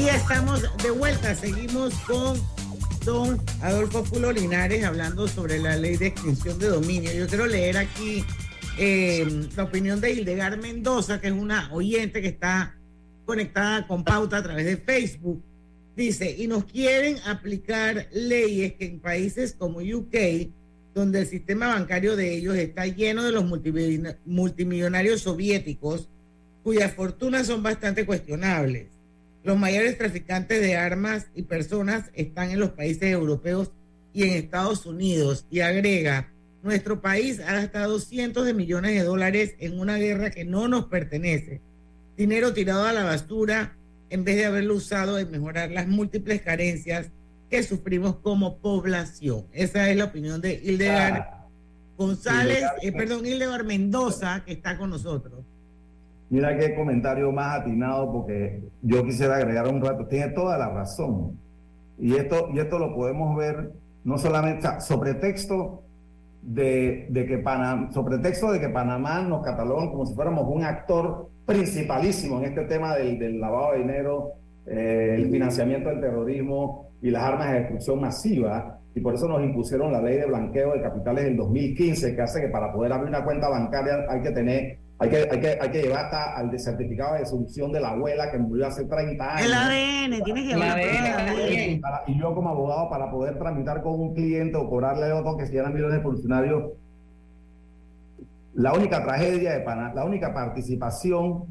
[0.00, 2.40] Y estamos de vuelta, seguimos con
[3.04, 7.12] don Adolfo Pulo Linares hablando sobre la ley de extinción de dominio.
[7.12, 8.24] Yo quiero leer aquí
[8.78, 12.78] eh, la opinión de Hildegard Mendoza, que es una oyente que está
[13.26, 15.42] conectada con Pauta a través de Facebook.
[15.94, 20.48] Dice, y nos quieren aplicar leyes que en países como UK,
[20.94, 23.44] donde el sistema bancario de ellos está lleno de los
[24.24, 26.08] multimillonarios soviéticos,
[26.62, 28.99] cuyas fortunas son bastante cuestionables.
[29.42, 33.72] Los mayores traficantes de armas y personas están en los países europeos
[34.12, 35.46] y en Estados Unidos.
[35.50, 36.30] Y agrega,
[36.62, 40.86] nuestro país ha gastado cientos de millones de dólares en una guerra que no nos
[40.86, 41.62] pertenece.
[42.16, 43.76] Dinero tirado a la basura
[44.10, 47.10] en vez de haberlo usado en mejorar las múltiples carencias
[47.48, 49.46] que sufrimos como población.
[49.52, 51.48] Esa es la opinión de Hildegard ah.
[51.96, 55.44] González, eh, perdón, Hildegard Mendoza, que está con nosotros.
[56.30, 60.06] Mira qué comentario más atinado, porque yo quisiera agregar un rato.
[60.06, 61.36] Tiene toda la razón.
[61.98, 63.72] Y esto, y esto lo podemos ver
[64.04, 65.82] no solamente, sobre texto
[66.40, 70.64] de, de que Panamá, sobre texto de que Panamá nos catalogan como si fuéramos un
[70.64, 74.32] actor principalísimo en este tema del, lavado de dinero,
[74.66, 78.78] eh, el financiamiento del terrorismo y las armas de destrucción masiva.
[78.94, 82.40] Y por eso nos impusieron la ley de blanqueo de capitales del 2015, que hace
[82.40, 85.70] que para poder abrir una cuenta bancaria hay que tener Hay que, hay, que, hay
[85.70, 89.46] que llevar hasta al certificado de defunción de la abuela que murió hace 30 años.
[89.46, 90.78] El ADN, tiene que llevar
[91.70, 95.38] y, para- y yo como abogado para poder tramitar con un cliente o cobrarle otro
[95.38, 96.72] que se llama millones de funcionarios,
[98.54, 101.44] la única tragedia de Panamá, la única participación,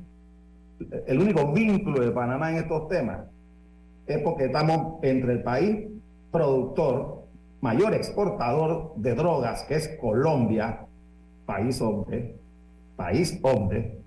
[1.08, 3.22] el único vínculo de Panamá en estos temas
[4.06, 5.88] es porque estamos entre el país
[6.32, 7.24] productor,
[7.62, 10.82] mayor exportador de drogas, que es Colombia,
[11.46, 12.36] país hombre,
[13.00, 13.98] país hombre,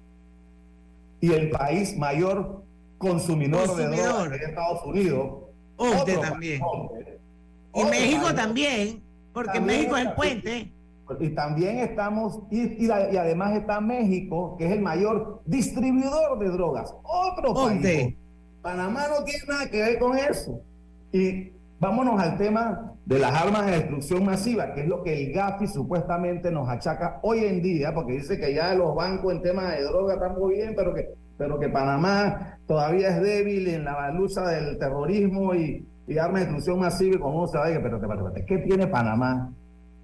[1.20, 2.62] y el país mayor
[2.98, 4.12] consumidor, de Consumidor.
[4.12, 5.30] drogas que es Estados Unidos.
[5.76, 6.60] Hombre también.
[6.62, 7.18] hombre.
[7.74, 8.36] Y México país.
[8.36, 9.02] también,
[9.32, 10.72] porque También México es el puente.
[11.20, 16.38] Y también estamos, y, y la- y además está México, que es el mayor distribuidor
[16.38, 16.94] de drogas.
[17.02, 17.94] Otro ¿Dónde?
[18.04, 18.16] país.
[18.62, 20.60] Panamá no tiene nada que ver con eso.
[21.12, 21.50] Y
[21.82, 25.66] vámonos al tema de las armas de destrucción masiva, que es lo que el GAFI
[25.66, 29.82] supuestamente nos achaca hoy en día, porque dice que ya los bancos en temas de
[29.82, 34.42] droga están muy bien, pero que, pero que Panamá todavía es débil en la lucha
[34.42, 37.16] del terrorismo y, y armas de destrucción masiva.
[37.16, 38.00] Y como uno sabe, pero
[38.46, 39.52] ¿qué tiene Panamá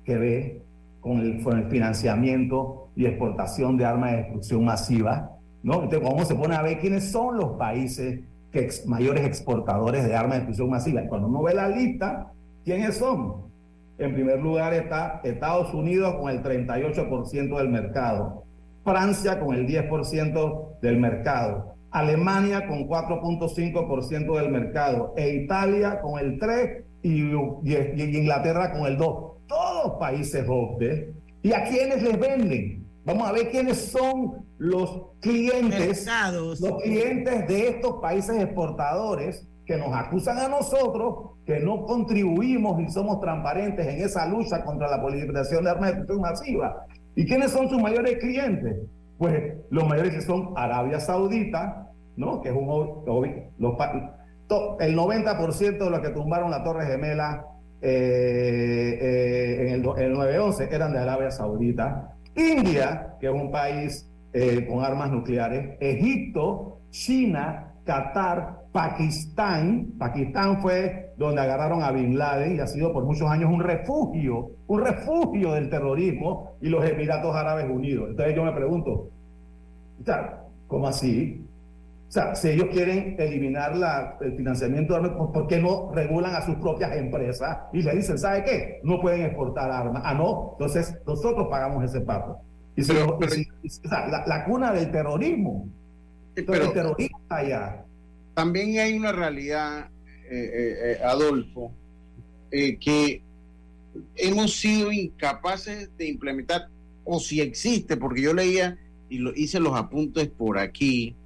[0.05, 0.63] que ver
[0.99, 5.31] con el, con el financiamiento y exportación de armas de destrucción masiva?
[5.63, 5.85] ¿no?
[5.85, 8.19] Entonces, uno se pone a ver quiénes son los países
[8.53, 12.33] que ex- mayores exportadores de armas de destrucción masiva, cuando uno ve la lista,
[12.65, 13.49] ¿quiénes son?
[13.99, 18.45] En primer lugar está Estados Unidos con el 38% del mercado,
[18.85, 26.39] Francia con el 10% del mercado, Alemania con 4.5% del mercado, e Italia con el
[26.39, 29.35] 3% y, y- y Inglaterra con el 2%.
[29.49, 31.15] Todos países OCDE.
[31.43, 32.85] ¿Y a quiénes les venden?
[33.09, 36.07] Vamos a ver quiénes son los clientes,
[36.61, 42.91] los clientes de estos países exportadores que nos acusan a nosotros que no contribuimos y
[42.91, 46.85] somos transparentes en esa lucha contra la proliferación de armas de destrucción masiva.
[47.17, 48.77] ¿Y quiénes son sus mayores clientes?
[49.17, 52.43] Pues los mayores que son Arabia Saudita, ¿no?
[52.43, 53.75] Que es un los
[54.81, 57.47] el 90% de los que tumbaron la Torre Gemela
[57.81, 62.18] eh, eh, en el, el 9-11 eran de Arabia Saudita.
[62.39, 65.77] India, que es un país eh, con armas nucleares.
[65.81, 69.95] Egipto, China, Qatar, Pakistán.
[69.99, 74.51] Pakistán fue donde agarraron a Bin Laden y ha sido por muchos años un refugio,
[74.67, 78.11] un refugio del terrorismo y los Emiratos Árabes Unidos.
[78.11, 79.11] Entonces yo me pregunto,
[80.67, 81.48] ¿cómo así?
[82.09, 85.93] O sea, si ellos quieren eliminar la- el financiamiento de armas, ¿por- ¿por qué no
[85.93, 88.81] regulan a sus propias empresas y le dicen, ¿sabe qué?
[88.83, 90.03] No pueden exportar armas.
[90.05, 92.39] Ah, no, entonces nosotros pagamos ese pato.
[92.77, 92.83] Y
[93.27, 95.69] y si- o sea, la, la cuna del terrorismo.
[96.35, 97.85] Entonces, el terrorismo está allá.
[98.35, 99.91] También hay una realidad,
[100.31, 101.73] eh, eh, eh, Adolfo,
[102.51, 103.21] eh, que
[104.17, 106.69] hemos sido incapaces de implementar,
[107.05, 108.79] o si existe, porque yo leía
[109.11, 111.17] y lo, hice los apuntes por aquí,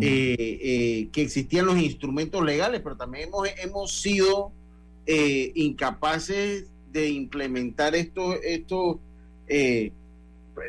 [0.00, 4.50] eh, eh, que existían los instrumentos legales, pero también hemos, hemos sido
[5.06, 8.98] eh, incapaces de implementar esto, esto
[9.46, 9.92] eh,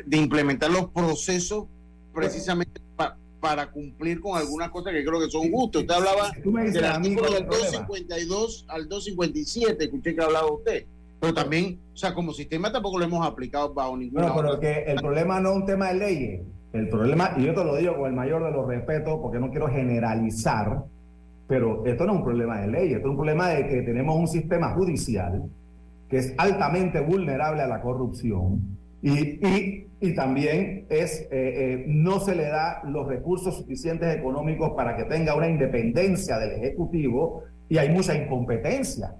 [0.06, 1.64] de implementar los procesos
[2.14, 5.82] precisamente pa- para cumplir con algunas cosas que creo que son justas.
[5.82, 6.30] Usted hablaba
[6.72, 7.86] del artículo del el problema.
[7.88, 10.86] 252 al 257, escuché que hablaba usted.
[11.20, 14.60] Pero también, o sea, como sistema tampoco lo hemos aplicado bajo ninguna Bueno, pero otra-
[14.84, 16.40] que el problema no es un tema de leyes.
[16.72, 19.50] El problema, y yo te lo digo con el mayor de los respetos, porque no
[19.50, 20.84] quiero generalizar,
[21.48, 24.16] pero esto no es un problema de leyes, esto es un problema de que tenemos
[24.16, 25.42] un sistema judicial
[26.08, 28.60] que es altamente vulnerable a la corrupción
[29.02, 34.70] y, y- y también es, eh, eh, no se le da los recursos suficientes económicos
[34.76, 39.14] para que tenga una independencia del Ejecutivo y hay mucha incompetencia.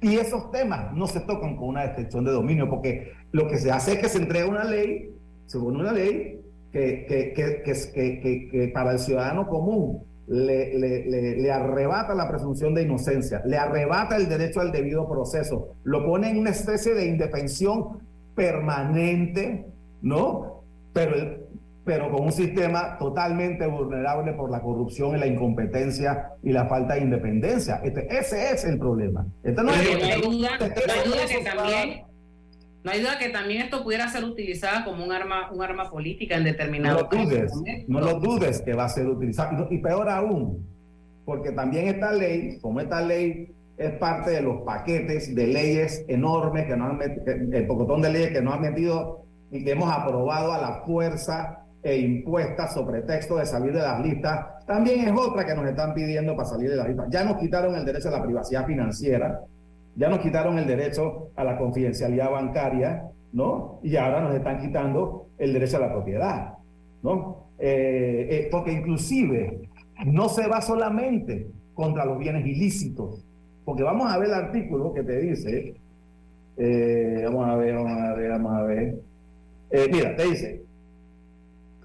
[0.00, 3.70] Y esos temas no se tocan con una excepción de dominio, porque lo que se
[3.70, 5.10] hace es que se entrega una ley,
[5.46, 6.40] según una ley,
[6.74, 12.82] que, que, que, para el ciudadano común le, le- le- le arrebata la presunción de
[12.82, 18.00] inocencia, le arrebata el derecho al debido proceso, lo pone en una especie de indefensión
[18.34, 19.66] permanente,
[20.02, 20.62] ¿no?
[20.92, 21.44] Pero,
[21.84, 26.94] pero con un sistema totalmente vulnerable por la corrupción y la incompetencia y la falta
[26.94, 27.80] de independencia.
[27.84, 29.26] Este, ese es el problema.
[29.42, 30.16] Este no es el problema.
[30.26, 32.02] duda, no hay duda que también,
[32.84, 36.36] no hay duda que también esto pudiera ser utilizada como un arma, un arma política
[36.36, 37.52] en No determinado lo dudes,
[37.88, 39.66] no lo dudes que va a ser utilizado.
[39.70, 40.66] Y no- peor aún,
[41.24, 46.66] porque también esta ley, como esta ley es parte de los paquetes de leyes enormes
[46.66, 49.90] que nos han metido, el pocotón de leyes que nos han metido y que hemos
[49.90, 55.12] aprobado a la fuerza e impuestas sobre pretexto de salir de las listas, también es
[55.18, 57.06] otra que nos están pidiendo para salir de las listas.
[57.10, 59.40] Ya nos quitaron el derecho a la privacidad financiera,
[59.96, 63.80] ya nos quitaron el derecho a la confidencialidad bancaria, ¿no?
[63.82, 66.54] Y ahora nos están quitando el derecho a la propiedad.
[67.04, 67.50] ¿no?
[67.58, 69.68] Eh, eh, porque inclusive
[70.06, 73.24] no se va solamente contra los bienes ilícitos,
[73.64, 75.74] porque vamos a ver el artículo que te dice,
[76.56, 78.98] eh, vamos a ver, vamos a ver, vamos a ver,
[79.92, 80.62] mira, te dice,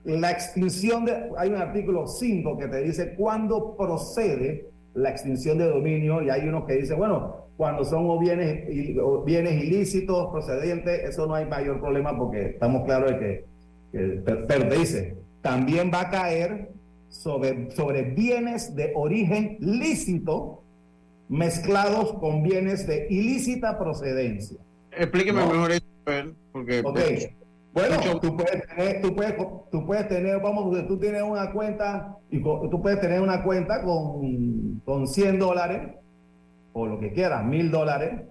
[0.05, 5.65] la extinción de, hay un artículo 5 que te dice cuándo procede la extinción de
[5.65, 10.29] dominio y hay unos que dicen, bueno, cuando son o bienes, il- o bienes ilícitos
[10.31, 13.45] procedentes, eso no hay mayor problema porque estamos claros de que,
[13.91, 16.71] que- pero, pero te dice, también va a caer
[17.09, 20.63] sobre, sobre bienes de origen lícito
[21.27, 24.57] mezclados con bienes de ilícita procedencia.
[24.97, 25.51] Explíqueme No.
[25.51, 25.85] mejor eso,
[26.53, 26.97] porque Ok.
[27.73, 29.33] Bueno, tú puedes, tener, tú, puedes,
[29.69, 34.81] tú puedes tener, vamos, tú tienes una cuenta y tú puedes tener una cuenta con,
[34.85, 35.81] con 100 dólares
[36.73, 38.21] o lo que quieras, mil dólares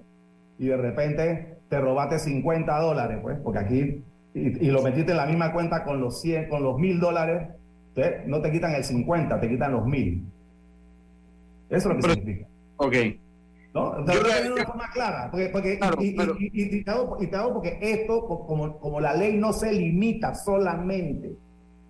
[0.58, 4.02] y de repente te robaste 50 dólares, pues, porque aquí
[4.34, 7.48] y, y lo metiste en la misma cuenta con los 100, con los mil dólares,
[7.88, 10.24] entonces no te quitan el 50, te quitan los mil.
[11.70, 12.46] Eso es lo que significa.
[12.76, 12.94] Ok.
[13.74, 13.90] ¿no?
[13.90, 16.90] O sea, Yo de una forma clara, porque, porque- y, y- y- y- y te
[16.90, 21.32] hago, y te hago porque esto, co- como, como la ley no se limita solamente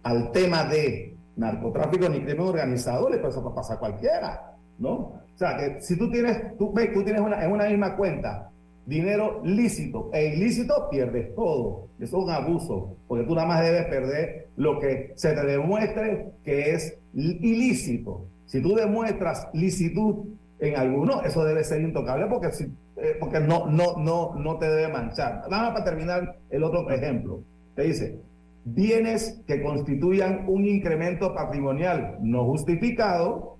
[0.03, 5.13] al tema de narcotráfico ni crimen organizado, le pasa pasa a cualquiera, ¿no?
[5.39, 8.51] O sea, que si tú tienes, tú ves, tú tienes una, en una misma cuenta
[8.87, 11.87] dinero lícito e ilícito, pierdes todo.
[12.01, 16.33] Eso es un abuso, porque tú nada más debes perder lo que se te demuestre
[16.43, 18.27] que es ilícito.
[18.47, 20.25] Si tú demuestras licitud
[20.59, 22.49] en alguno, eso debe ser intocable porque,
[22.97, 25.43] eh, porque no, no, no, no te debe manchar.
[25.49, 27.43] Nada más para terminar el otro ejemplo.
[27.77, 28.19] Te dice,
[28.65, 33.58] bienes que constituyan un incremento patrimonial no justificado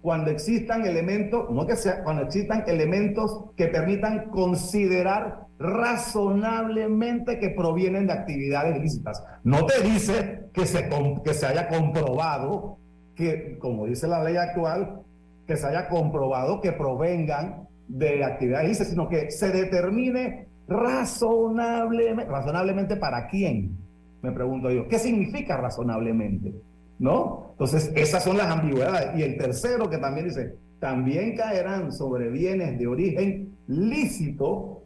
[0.00, 8.06] cuando existan elementos, no que sea, cuando existan elementos que permitan considerar razonablemente que provienen
[8.06, 9.22] de actividades ilícitas.
[9.42, 10.88] No te dice que se,
[11.24, 12.78] que se haya comprobado
[13.16, 15.02] que, como dice la ley actual,
[15.46, 22.96] que se haya comprobado que provengan de actividades ilícitas, sino que se determine razonablemente, razonablemente
[22.96, 23.76] para quién,
[24.22, 24.86] me pregunto yo.
[24.86, 26.54] ¿Qué significa razonablemente?
[26.98, 27.48] ¿No?
[27.52, 29.18] Entonces, esas son las ambigüedades.
[29.18, 34.82] Y el tercero que también dice, también caerán sobre bienes de origen lícito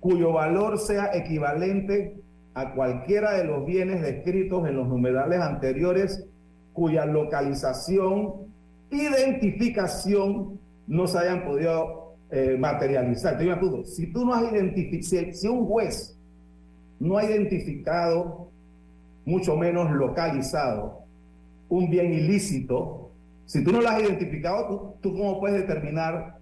[0.00, 2.16] cuyo valor sea equivalente
[2.54, 6.24] a cualquiera de los bienes descritos en los numerales anteriores
[6.72, 8.46] cuya localización,
[8.90, 13.36] identificación no se hayan podido eh, materializar.
[13.36, 16.18] Te digo, Arturo, si tú no has identificado, si un juez
[17.00, 18.48] no ha identificado,
[19.24, 21.05] mucho menos localizado,
[21.68, 23.10] un bien ilícito,
[23.44, 24.68] si tú no lo has identificado,
[25.00, 26.38] tú, tú cómo puedes determinar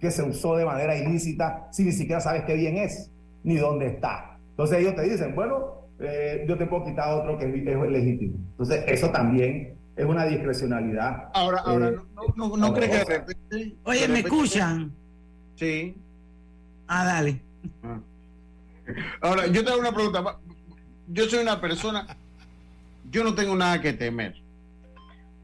[0.00, 3.10] que se usó de manera ilícita si ni siquiera sabes qué bien es,
[3.42, 4.38] ni dónde está.
[4.50, 8.34] Entonces ellos te dicen, bueno, eh, yo te puedo quitar otro que es, es legítimo.
[8.52, 11.30] Entonces eso también es una discrecionalidad.
[11.34, 11.96] Ahora, ahora, eh,
[12.36, 13.32] no, no, no crees que de amorosa.
[13.32, 13.76] repente.
[13.84, 14.92] Oye, de ¿me escuchan?
[15.56, 15.94] Sí.
[16.86, 17.40] Ah, dale.
[19.20, 20.22] Ahora, yo te hago una pregunta.
[21.08, 22.06] Yo soy una persona,
[23.10, 24.34] yo no tengo nada que temer.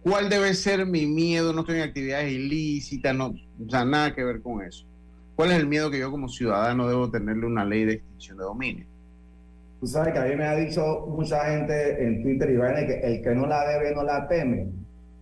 [0.02, 1.52] ¿Cuál debe ser mi miedo?
[1.52, 3.26] No estoy en actividades ilícitas, no,
[3.66, 4.86] o sea, nada que ver con eso.
[5.36, 8.44] ¿Cuál es el miedo que yo como ciudadano debo tenerle una ley de extinción de
[8.44, 8.86] dominio?
[9.80, 13.00] Tú sabes que a mí me ha dicho mucha gente en Twitter y vaina que
[13.00, 14.68] el que no la debe no la teme.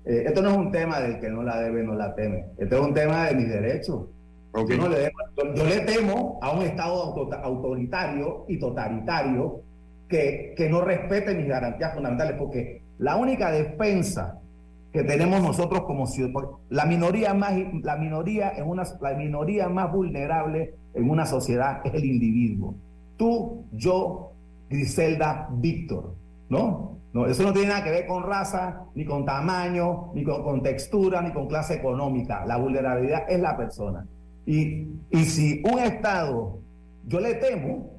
[0.05, 2.47] Eh, esto no es un tema del que no la debe no la teme.
[2.57, 4.07] Esto es un tema de mis derechos.
[4.55, 9.62] Yo, no le debo- yo- yo le temo a un Estado auto- autoritario y totalitario
[10.09, 14.41] que, que no respete mis garantías fundamentales, porque la única defensa
[14.93, 19.93] que tenemos nosotros como ciudadanos, la minoría más, la minoría en una, la minoría más
[19.93, 22.74] vulnerable en una sociedad es el individuo.
[23.16, 24.32] Tú, yo,
[24.70, 26.14] Griselda, Víctor,
[26.49, 26.97] ¿no?
[27.12, 30.62] No, eso no tiene nada que ver con raza, ni con tamaño, ni con, con
[30.62, 32.45] textura, ni con clase económica.
[32.47, 34.07] La vulnerabilidad es la persona.
[34.45, 36.59] Y, y si un Estado,
[37.07, 37.99] yo le temo,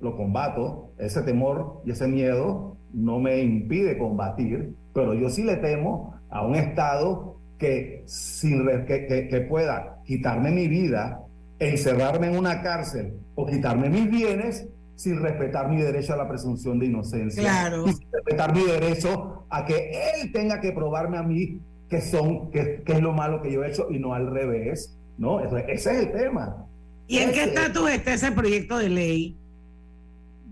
[0.00, 5.56] lo combato, ese temor y ese miedo no me impide combatir, pero yo sí le
[5.56, 11.20] temo a un Estado que, sin que, que- que pueda quitarme mi vida,
[11.58, 14.66] encerrarme en una cárcel o quitarme mis bienes
[14.96, 17.42] sin respetar mi derecho a la presunción de inocencia.
[17.42, 17.84] Claro.
[17.88, 19.90] Y sin respetar mi derecho a que
[20.20, 23.62] él tenga que probarme a mí que son que, que es lo malo que yo
[23.64, 24.96] he hecho y no al revés.
[25.18, 25.40] ¿no?
[25.40, 26.66] Ese es el tema.
[27.06, 29.36] ¿Y en qué estatus está ese proyecto de ley?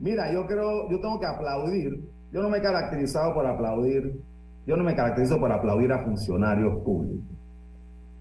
[0.00, 2.00] Mira, yo creo, yo tengo que aplaudir.
[2.32, 4.20] Yo no me he caracterizado por aplaudir.
[4.66, 7.26] Yo no me caracterizo por aplaudir a funcionarios públicos.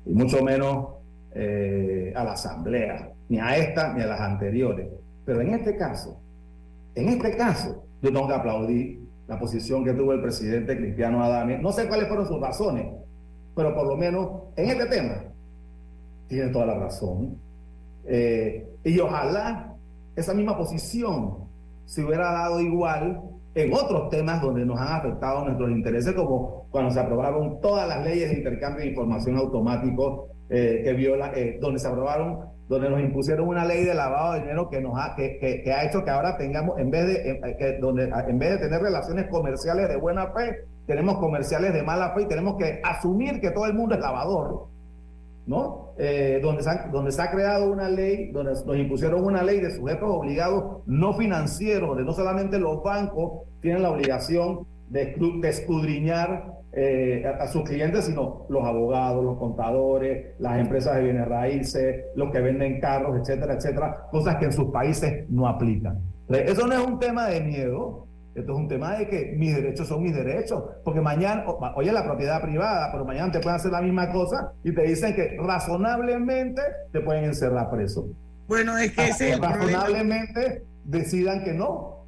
[0.06, 0.96] Y mucho menos
[1.34, 4.90] eh, a la asamblea, ni a esta ni a las anteriores.
[5.26, 6.20] Pero en este caso,
[6.96, 11.58] en este caso, yo tengo que aplaudir la posición que tuvo el presidente Cristiano Adame.
[11.60, 12.88] No sé cuáles fueron sus razones,
[13.56, 15.24] pero por lo menos en este tema
[16.28, 17.38] tiene toda la razón.
[18.06, 19.76] Eh, y ojalá
[20.16, 21.46] esa misma posición
[21.86, 23.22] se hubiera dado igual
[23.54, 28.04] en otros temas donde nos han afectado nuestros intereses, como cuando se aprobaron todas las
[28.06, 33.02] leyes de intercambio de información automático eh, que viola, eh, donde se aprobaron, donde nos
[33.02, 36.38] impusieron una ley de lavado de dinero que nos ha, que, ha hecho que ahora
[36.38, 40.66] tengamos, en vez de, que donde, en vez de tener relaciones comerciales de buena fe,
[40.88, 44.68] tenemos comerciales de mala fe y tenemos que asumir que todo el mundo es lavador,
[45.46, 45.94] ¿no?
[45.98, 50.10] Eh, donde, se donde ha creado una ley, donde nos impusieron una ley de sujetos
[50.10, 57.26] obligados no financieros, donde no solamente los bancos tienen la obligación de, de escudriñar eh,
[57.26, 62.40] a, sus clientes, sino los abogados, los contadores, las empresas de bienes raíces, los que
[62.40, 66.00] venden carros, etcétera, etcétera, cosas que en sus países no aplican.
[66.30, 69.88] Eso no es un tema de miedo, esto es un tema de que mis derechos
[69.88, 71.44] son mis derechos, porque mañana,
[71.76, 75.14] oye, la propiedad privada, pero mañana te pueden hacer la misma cosa y te dicen
[75.16, 76.62] que razonablemente
[76.94, 78.08] te pueden encerrar preso.
[78.48, 82.06] Bueno, es que ese razonablemente decidan que no.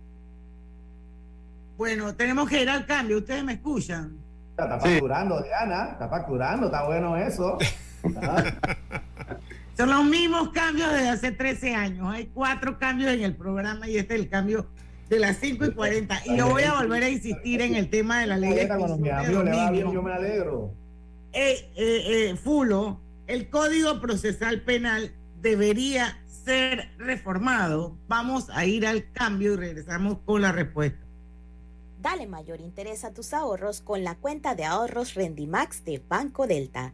[1.78, 4.18] Bueno, tenemos que ir al cambio, ustedes me escuchan.
[4.52, 5.46] Está, facturando, sí.
[5.46, 7.58] Diana, está facturando, está bueno eso.
[9.76, 12.08] Son los mismos cambios desde hace 13 años.
[12.08, 14.68] Hay cuatro cambios en el programa y este es el cambio
[15.10, 16.22] de las 5 y 40.
[16.26, 20.02] Y yo voy a volver a insistir en el tema de la ley de Yo
[20.02, 20.74] me alegro.
[21.34, 27.98] Eh, eh, eh, Fulo, el Código Procesal Penal debería ser reformado.
[28.08, 31.00] Vamos a ir al cambio y regresamos con la respuesta.
[32.00, 36.94] Dale mayor interés a tus ahorros con la cuenta de ahorros Rendimax de Banco Delta.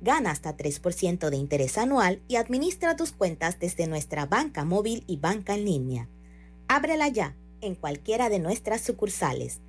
[0.00, 5.16] Gana hasta 3% de interés anual y administra tus cuentas desde nuestra banca móvil y
[5.16, 6.08] banca en línea.
[6.66, 9.60] Ábrela ya en cualquiera de nuestras sucursales.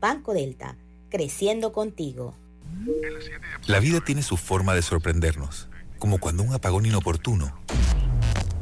[0.00, 0.76] Banco Delta,
[1.10, 2.34] creciendo contigo.
[3.66, 5.68] La vida tiene su forma de sorprendernos,
[5.98, 7.56] como cuando un apagón inoportuno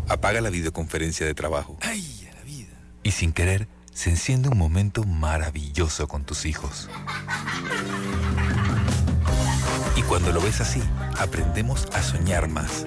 [0.08, 1.76] apaga la videoconferencia de trabajo.
[1.80, 2.68] ¡Ay, a la vida!
[3.02, 6.88] Y sin querer, se enciende un momento maravilloso con tus hijos.
[9.96, 10.82] Y cuando lo ves así,
[11.18, 12.86] aprendemos a soñar más.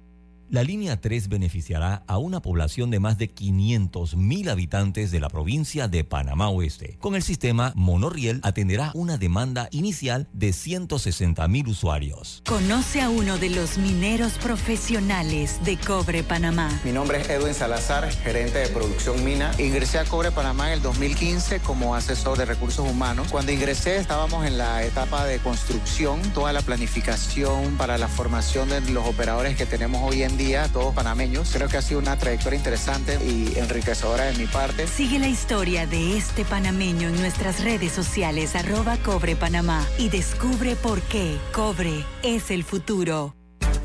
[0.51, 5.29] La línea 3 beneficiará a una población de más de 500 mil habitantes de la
[5.29, 6.97] provincia de Panamá Oeste.
[6.99, 12.43] Con el sistema, Monorriel atenderá una demanda inicial de 160 mil usuarios.
[12.45, 16.81] Conoce a uno de los mineros profesionales de Cobre Panamá.
[16.83, 19.53] Mi nombre es Edwin Salazar, gerente de producción mina.
[19.57, 23.29] Ingresé a Cobre Panamá en el 2015 como asesor de recursos humanos.
[23.31, 28.81] Cuando ingresé estábamos en la etapa de construcción, toda la planificación para la formación de
[28.91, 31.49] los operadores que tenemos hoy en día día, todos panameños.
[31.53, 34.87] Creo que ha sido una trayectoria interesante y enriquecedora de mi parte.
[34.87, 40.75] Sigue la historia de este panameño en nuestras redes sociales, arroba Cobre Panamá, y descubre
[40.75, 43.35] por qué Cobre es el futuro.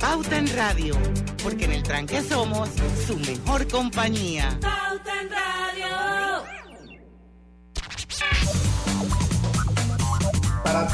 [0.00, 0.96] Pauta en Radio,
[1.42, 2.68] porque en el tranque somos
[3.06, 4.58] su mejor compañía.
[4.60, 6.44] Pauta en Radio.
[10.64, 10.88] Para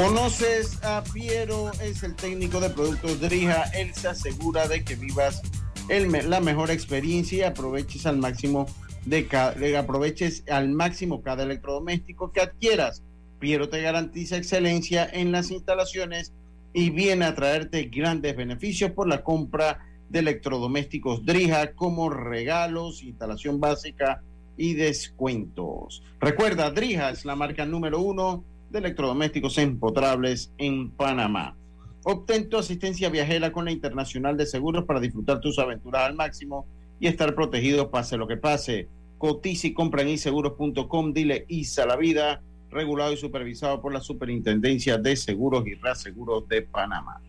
[0.00, 1.70] ¿Conoces a Piero?
[1.82, 3.64] Es el técnico de productos Drija.
[3.74, 5.42] Él se asegura de que vivas
[5.88, 8.64] la mejor experiencia y aproveches al máximo
[9.04, 13.02] de cada, aproveches al máximo cada electrodoméstico que adquieras.
[13.40, 16.32] Piero te garantiza excelencia en las instalaciones
[16.72, 23.60] y viene a traerte grandes beneficios por la compra de electrodomésticos Drija como regalos, instalación
[23.60, 24.22] básica
[24.56, 26.02] y descuentos.
[26.20, 31.56] Recuerda, Drija es la marca número uno de electrodomésticos empotrables en Panamá.
[32.04, 36.66] Obtén tu asistencia viajera con la Internacional de Seguros para disfrutar tus aventuras al máximo
[36.98, 38.88] y estar protegido pase lo que pase.
[39.18, 42.40] Cotiza y compra en iseguros.com, dile ISA la vida,
[42.70, 47.20] regulado y supervisado por la Superintendencia de Seguros y Reaseguros de Panamá.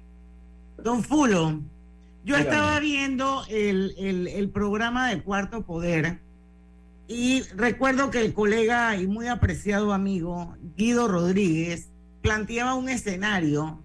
[0.81, 1.59] Don Fulo,
[2.23, 6.19] yo estaba viendo el, el, el programa de Cuarto Poder
[7.11, 11.89] y recuerdo que el colega y muy apreciado amigo Guido Rodríguez
[12.21, 13.83] planteaba un escenario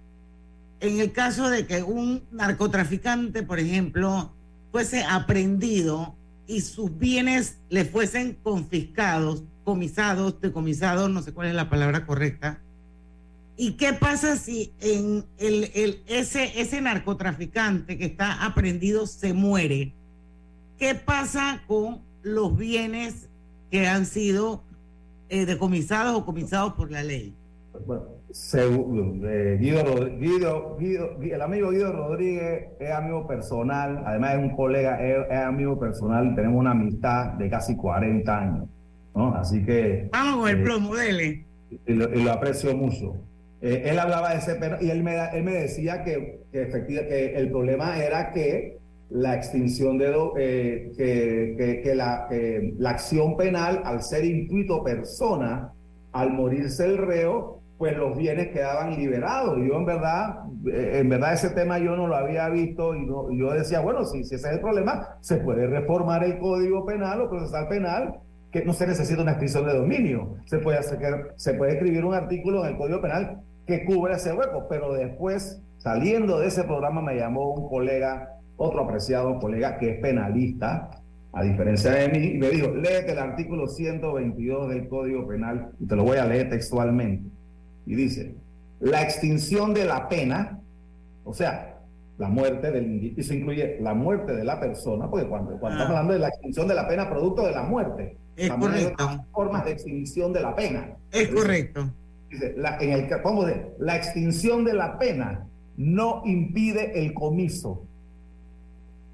[0.79, 4.33] en el caso de que un narcotraficante, por ejemplo,
[4.71, 6.15] fuese aprendido
[6.47, 12.61] y sus bienes le fuesen confiscados, comisados, decomisados, no sé cuál es la palabra correcta.
[13.57, 19.95] ¿Y qué pasa si en el, el, ese, ese narcotraficante que está aprendido se muere?
[20.79, 23.29] ¿Qué pasa con los bienes
[23.71, 24.63] que han sido
[25.29, 27.35] eh, decomisados o comisados por la ley.
[27.87, 28.03] Bueno,
[28.33, 29.85] según, eh, Guido,
[30.19, 35.25] Guido- Guido- Gui- el amigo Guido Rodríguez es amigo personal, además es un colega, es,
[35.31, 38.69] es amigo personal, tenemos una amistad de casi 40 años,
[39.15, 39.35] ¿no?
[39.37, 40.09] Así que...
[40.13, 41.45] Vamos con el eh, plomo, dele.
[41.87, 43.15] y lo, y lo aprecio mucho.
[43.61, 47.07] Eh, él hablaba de ese pero y él me, él me decía que, que, efectiva-
[47.07, 48.79] que el problema era que
[49.11, 52.29] la extinción de eh, que, que- la,
[52.79, 55.73] la acción penal, al ser intuito persona,
[56.13, 59.59] al morirse el reo, pues los bienes quedaban liberados.
[59.59, 60.37] Yo en verdad,
[60.73, 64.05] eh, en verdad ese tema yo no lo había visto y no- yo decía, bueno,
[64.05, 68.15] si, si ese es el problema, se puede reformar el código penal o procesal penal
[68.51, 70.37] que no se necesita una extinción de dominio.
[70.47, 70.99] Se puede, hacer,
[71.37, 75.61] se puede escribir un artículo en el Código Penal que cubra ese hueco, pero después,
[75.79, 80.91] saliendo de ese programa, me llamó un colega, otro apreciado colega que es penalista,
[81.33, 85.87] a diferencia de mí, y me dijo, léete el artículo 122 del Código Penal, y
[85.87, 87.29] te lo voy a leer textualmente.
[87.85, 88.35] Y dice,
[88.81, 90.61] la extinción de la pena,
[91.25, 91.75] o sea,
[92.19, 95.83] la muerte del eso incluye la muerte de la persona, porque cuando, cuando Ah.
[95.83, 98.83] estamos hablando de la extinción de la pena producto de la muerte, Es también hay
[98.85, 99.05] correcto.
[99.05, 100.97] otras formas de extinción de la pena.
[101.13, 101.91] Es correcto.
[102.31, 105.47] Dice, la, en el, vamos de, la extinción de la pena
[105.77, 107.83] no impide el comiso.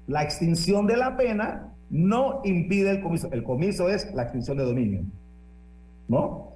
[0.07, 3.29] La extinción de la pena no impide el comiso.
[3.31, 5.03] El comiso es la extinción de dominio.
[6.07, 6.53] ¿No?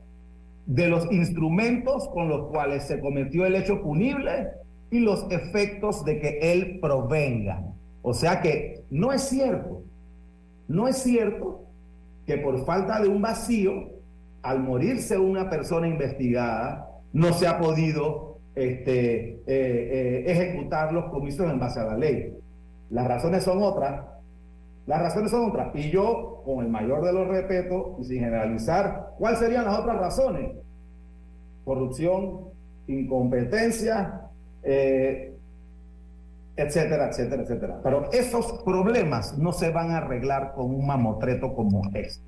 [0.66, 4.50] De los instrumentos con los cuales se cometió el hecho punible
[4.92, 7.64] y los efectos de que él provenga.
[8.02, 9.84] O sea que no es cierto,
[10.68, 11.64] no es cierto
[12.26, 13.90] que por falta de un vacío,
[14.42, 21.50] al morirse una persona investigada, no se ha podido este, eh, eh, ejecutar los comisos
[21.50, 22.34] en base a la ley.
[22.90, 24.06] Las razones son otras.
[24.86, 25.76] Las razones son otras.
[25.76, 29.98] Y yo, con el mayor de los respetos y sin generalizar, ¿cuáles serían las otras
[29.98, 30.52] razones?
[31.66, 32.48] Corrupción,
[32.88, 34.22] incompetencia,
[34.64, 35.36] eh,
[36.56, 37.80] etcétera, etcétera, etcétera.
[37.84, 42.24] Pero esos problemas no se van a arreglar con un mamotreto como este.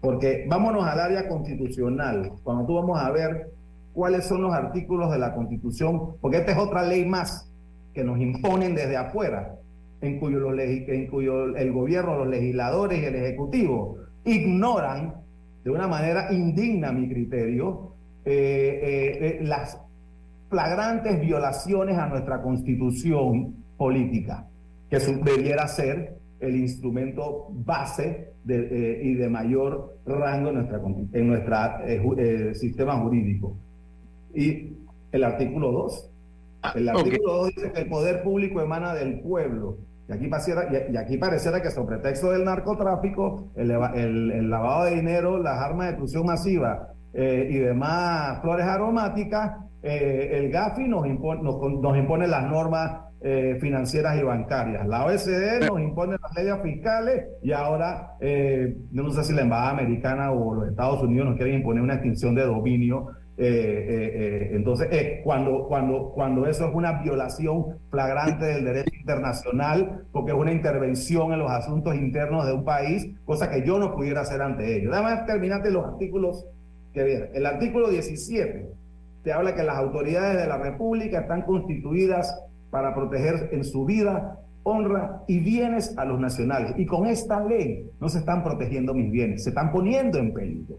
[0.00, 3.50] Porque vámonos al área constitucional, cuando tú vamos a ver
[3.92, 7.50] cuáles son los artículos de la constitución, porque esta es otra ley más
[7.92, 9.56] que nos imponen desde afuera,
[10.06, 15.14] en cuyo, los legi- en cuyo el gobierno, los legisladores y el ejecutivo ignoran
[15.64, 17.92] de una manera indigna, a mi criterio,
[18.24, 19.78] eh, eh, eh, las
[20.48, 24.46] flagrantes violaciones a nuestra constitución política,
[24.88, 31.08] que debiera ser el instrumento base de, eh, y de mayor rango en nuestra con-
[31.12, 33.56] en nuestra eh, ju- eh, sistema jurídico.
[34.34, 34.72] Y
[35.12, 36.10] el artículo 2.
[36.74, 39.78] El artículo 2 dice que el poder público emana del pueblo.
[40.08, 43.68] Y aquí, pareciera, y, aquí pareciera que sobre pretexto del narcotráfico, el,
[44.50, 49.52] lavado de dinero, las armas de destrucción masiva eh, y demás flores aromáticas,
[49.82, 54.86] eh, el GAFI nos impone, nos, impone las normas eh, financieras y bancarias.
[54.86, 58.12] La OECD nos impone las leyes fiscales y ahora,
[58.92, 62.34] no sé si la Embajada Americana o los Estados Unidos nos quieren imponer una extinción
[62.36, 63.08] de dominio.
[63.38, 68.94] Eh, eh, eh, entonces, eh, cuando, cuando, cuando eso es una violación flagrante del derecho
[68.98, 73.78] internacional, porque es una intervención en los asuntos internos de un país, cosa que yo
[73.78, 74.90] no pudiera hacer ante ellos.
[74.90, 76.46] Déjame terminarte los artículos
[76.94, 77.28] que vienen.
[77.34, 78.70] El artículo 17
[79.22, 84.38] te habla que las autoridades de la República están constituidas para proteger en su vida,
[84.62, 86.72] honra y bienes a los nacionales.
[86.78, 90.76] Y con esta ley no se están protegiendo mis bienes, se están poniendo en peligro.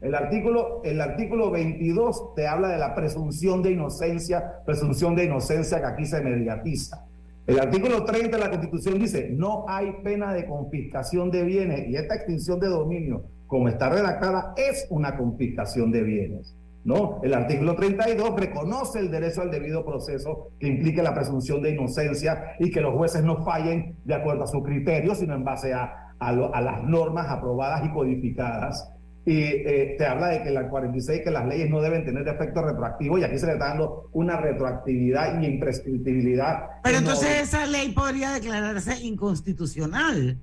[0.00, 5.80] El artículo, el artículo 22 te habla de la presunción de inocencia, presunción de inocencia
[5.80, 7.04] que aquí se mediatiza.
[7.46, 11.96] El artículo 30 de la Constitución dice, no hay pena de confiscación de bienes y
[11.96, 16.54] esta extinción de dominio, como está redactada, es una confiscación de bienes.
[16.84, 17.20] ¿no?
[17.22, 22.52] El artículo 32 reconoce el derecho al debido proceso que implica la presunción de inocencia
[22.60, 26.14] y que los jueces no fallen de acuerdo a su criterio, sino en base a,
[26.18, 28.92] a, las normas aprobadas y codificadas.
[29.30, 32.62] Y eh, te habla de que la 46, que las leyes no deben tener efecto
[32.62, 36.60] retroactivo y aquí se le está dando una retroactividad y imprescriptibilidad.
[36.82, 40.38] Pero no- entonces esa ley podría declararse inconstitucional.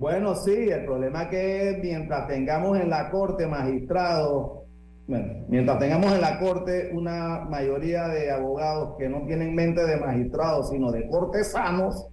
[0.00, 4.60] Bueno, sí, el problema es que mientras tengamos en la Corte magistrados,
[5.06, 9.98] bueno, mientras tengamos en la Corte una mayoría de abogados que no tienen mente de
[9.98, 12.08] magistrados, sino de cortesanos,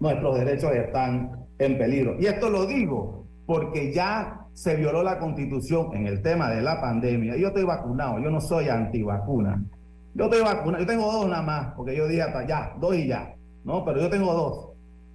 [0.00, 2.16] nuestros derechos están en peligro.
[2.18, 6.80] Y esto lo digo porque ya se violó la constitución en el tema de la
[6.80, 7.36] pandemia.
[7.36, 9.62] Yo estoy vacunado, yo no soy antivacuna.
[10.14, 13.06] Yo estoy vacunado, yo tengo dos nada más, porque yo dije hasta ya, dos y
[13.08, 13.34] ya,
[13.64, 13.84] ¿no?
[13.84, 14.68] Pero yo tengo dos.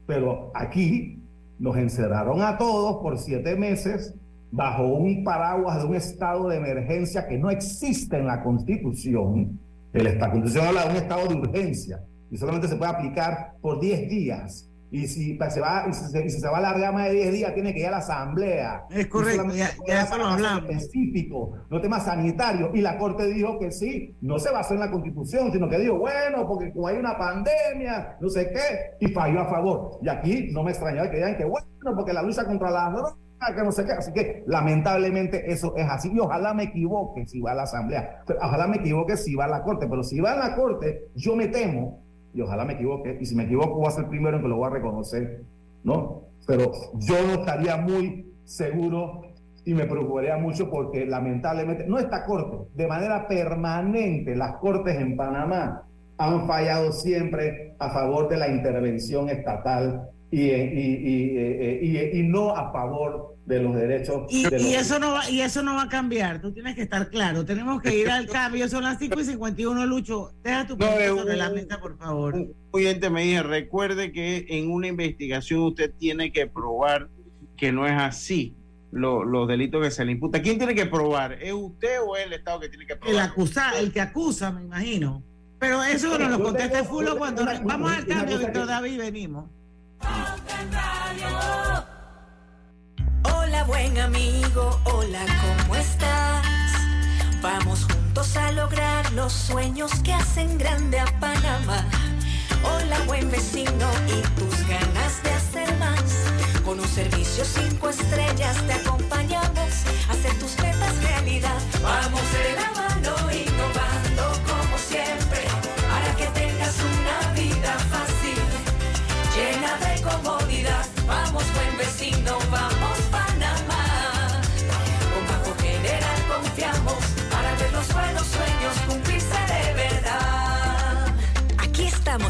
[0.07, 1.21] Pero aquí
[1.59, 4.15] nos encerraron a todos por siete meses
[4.51, 9.59] bajo un paraguas de un estado de emergencia que no existe en la Constitución.
[9.93, 14.09] La Constitución habla de un estado de urgencia y solamente se puede aplicar por 10
[14.09, 14.66] días.
[14.89, 17.13] Y si se va, y si se, y si se va a alargar más de
[17.15, 18.85] 10 días, tiene que ir a la asamblea.
[18.89, 20.69] Es correcto, ya- ya eso lo hablamos.
[20.69, 22.69] específicos, no temas sanitarios.
[22.73, 25.97] Y la Corte dijo que sí, no se basó en la Constitución, sino que dijo,
[25.99, 29.99] bueno, porque como hay una pandemia, no sé qué, y falló a favor.
[30.01, 33.15] Y aquí no me extrañaba que digan que, bueno, porque la lucha contra las drogas,
[33.55, 33.91] que no sé qué.
[33.91, 36.11] Así que lamentablemente eso es así.
[36.13, 38.21] Y ojalá me equivoque si va a la Asamblea.
[38.25, 39.87] Pero ojalá me equivoque si va a la Corte.
[39.87, 42.03] Pero si va a la Corte, yo me temo,
[42.37, 44.47] y ojalá me equivoque, y si me equivoco voy a ser el primero en que
[44.47, 45.41] lo voy a reconocer,
[45.83, 46.21] ¿no?
[46.45, 49.23] Pero yo no estaría muy seguro
[49.65, 55.17] y me preocuparía mucho porque lamentablemente, no esta Corte, de manera permanente las Cortes en
[55.17, 55.83] Panamá
[56.19, 62.49] han fallado siempre a favor de la intervención estatal y, y, y, y- y no
[62.55, 65.75] a favor de los derechos Y, de los y eso no va, y eso no
[65.75, 67.45] va a cambiar, tú tienes que estar claro.
[67.45, 70.31] Tenemos que ir al cambio, son las 5 y 51, Lucho.
[70.43, 72.35] Deja tu No, sobre un- la mesa, por favor.
[72.35, 77.07] Un oyente me dice, recuerde que en una investigación usted tiene que probar
[77.55, 78.53] que no es así
[78.91, 80.41] lo- los delitos que se le imputa.
[80.41, 81.41] ¿Quién tiene que probar?
[81.41, 83.29] ¿Es usted o es el Estado que tiene que El probar?
[83.29, 85.23] acusa, el que acusa, me imagino.
[85.59, 89.49] Pero eso nos lo contesta Fulo cuando una- vamos al cambio, Víctor que- David, venimos.
[93.23, 96.45] Hola buen amigo, hola, ¿cómo estás?
[97.41, 101.85] Vamos juntos a lograr los sueños que hacen grande a Panamá.
[102.63, 106.01] Hola buen vecino y tus ganas de hacer más.
[106.63, 111.61] Con un servicio cinco estrellas te acompañamos a hacer tus metas realidad.
[111.81, 112.76] Vamos de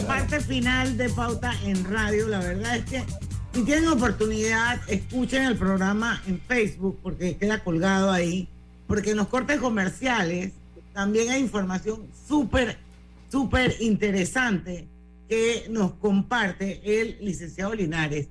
[0.00, 2.28] La parte final de Pauta en Radio.
[2.28, 3.02] La verdad es que
[3.54, 8.46] si tienen oportunidad, escuchen el programa en Facebook porque queda colgado ahí.
[8.86, 10.52] Porque en los cortes comerciales
[10.92, 12.76] también hay información súper,
[13.30, 14.86] súper interesante
[15.30, 18.28] que nos comparte el licenciado Linares.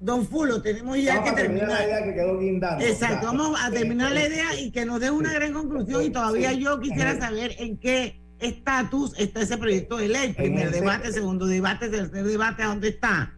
[0.00, 2.84] Don Fulo, tenemos ya Vamos que terminar la idea que quedó guindando.
[2.84, 6.52] Exacto, vamos a terminar la idea y que nos dé una gran conclusión y todavía
[6.52, 11.88] yo quisiera saber en qué estatus está ese proyecto de ley, primer debate, segundo debate,
[11.88, 13.34] tercer debate, ¿a dónde está?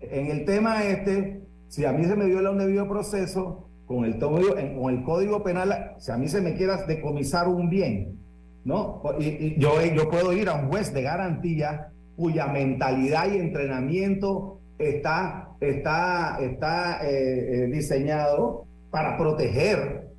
[0.00, 4.18] En el tema este, si a mí se me viola un debido proceso, con el,
[4.20, 8.20] con el Código Penal, si a mí se me quiera decomisar un bien,
[8.64, 9.02] ¿no?
[9.18, 14.60] Y, y yo, yo puedo ir a un juez de garantía cuya mentalidad y entrenamiento
[14.78, 20.10] está, está, está eh, eh, diseñado para proteger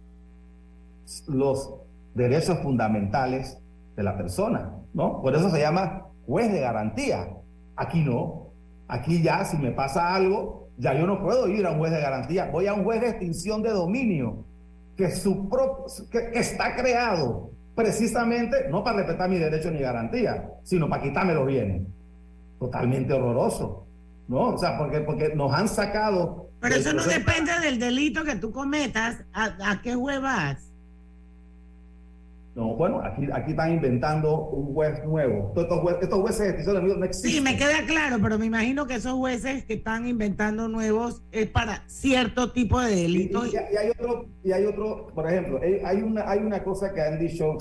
[1.27, 1.75] los
[2.13, 3.57] derechos fundamentales
[3.95, 5.21] de la persona, ¿no?
[5.21, 7.27] Por eso se llama juez de garantía.
[7.75, 8.47] Aquí no.
[8.87, 12.01] Aquí ya, si me pasa algo, ya yo no puedo ir a un juez de
[12.01, 12.49] garantía.
[12.51, 14.45] Voy a un juez de extinción de dominio
[14.97, 20.89] que, su pro- que está creado precisamente no para respetar mi derecho ni garantía, sino
[20.89, 21.83] para quitarme los bienes.
[22.59, 23.87] Totalmente horroroso,
[24.27, 24.49] ¿no?
[24.49, 28.51] O sea, porque, porque nos han sacado Pero eso no depende del delito que tú
[28.51, 29.23] cometas.
[29.33, 30.70] ¿A, a qué juez vas?
[32.53, 35.53] No, bueno, aquí, aquí están inventando un juez nuevo.
[35.55, 37.31] Estos, jueces, estos jueces de extinción de no existen.
[37.31, 41.47] Sí, me queda claro, pero me imagino que esos jueces que están inventando nuevos es
[41.47, 43.53] para cierto tipo de Y, delitos.
[43.53, 46.99] y- y hay otro, y hay otro, por ejemplo, hay una, hay una cosa que
[47.01, 47.57] han dicho,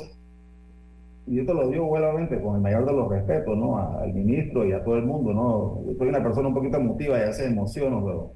[1.28, 3.78] y yo te lo digo obviamente con el mayor de los respetos, ¿no?
[3.78, 5.84] A- Al ministro y a todo el mundo, ¿no?
[5.86, 8.32] Yo soy una persona un poquito emotiva y a veces emociono, pero,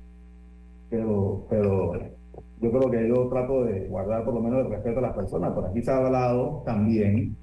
[0.88, 1.92] pero, pero
[2.60, 5.52] yo creo que yo trato de guardar por lo menos el respeto a las personas.
[5.52, 7.36] Por aquí se ha hablado también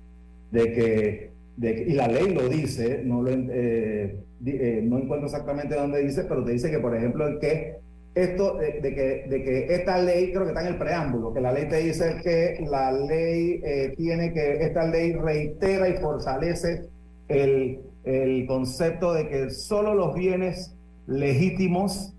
[0.51, 5.75] de que, de y la ley lo dice, no, lo, eh, eh, no encuentro exactamente
[5.75, 7.75] dónde dice, pero te dice que, por ejemplo, el que
[8.13, 11.39] esto, de, de que, de que esta ley, creo que está en el preámbulo, que
[11.39, 16.89] la ley te dice que la ley eh, tiene que, esta ley reitera y fortalece
[17.29, 20.75] el, el concepto de que solo los bienes
[21.07, 22.13] legítimos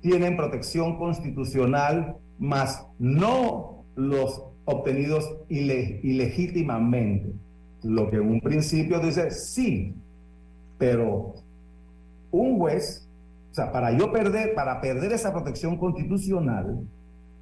[0.00, 7.32] tienen protección constitucional, más no los obtenidos ile- ilegítimamente.
[7.82, 9.94] Lo que en un principio dice, sí,
[10.78, 11.34] pero
[12.30, 13.08] un juez,
[13.52, 16.80] o sea, para yo perder, para perder esa protección constitucional,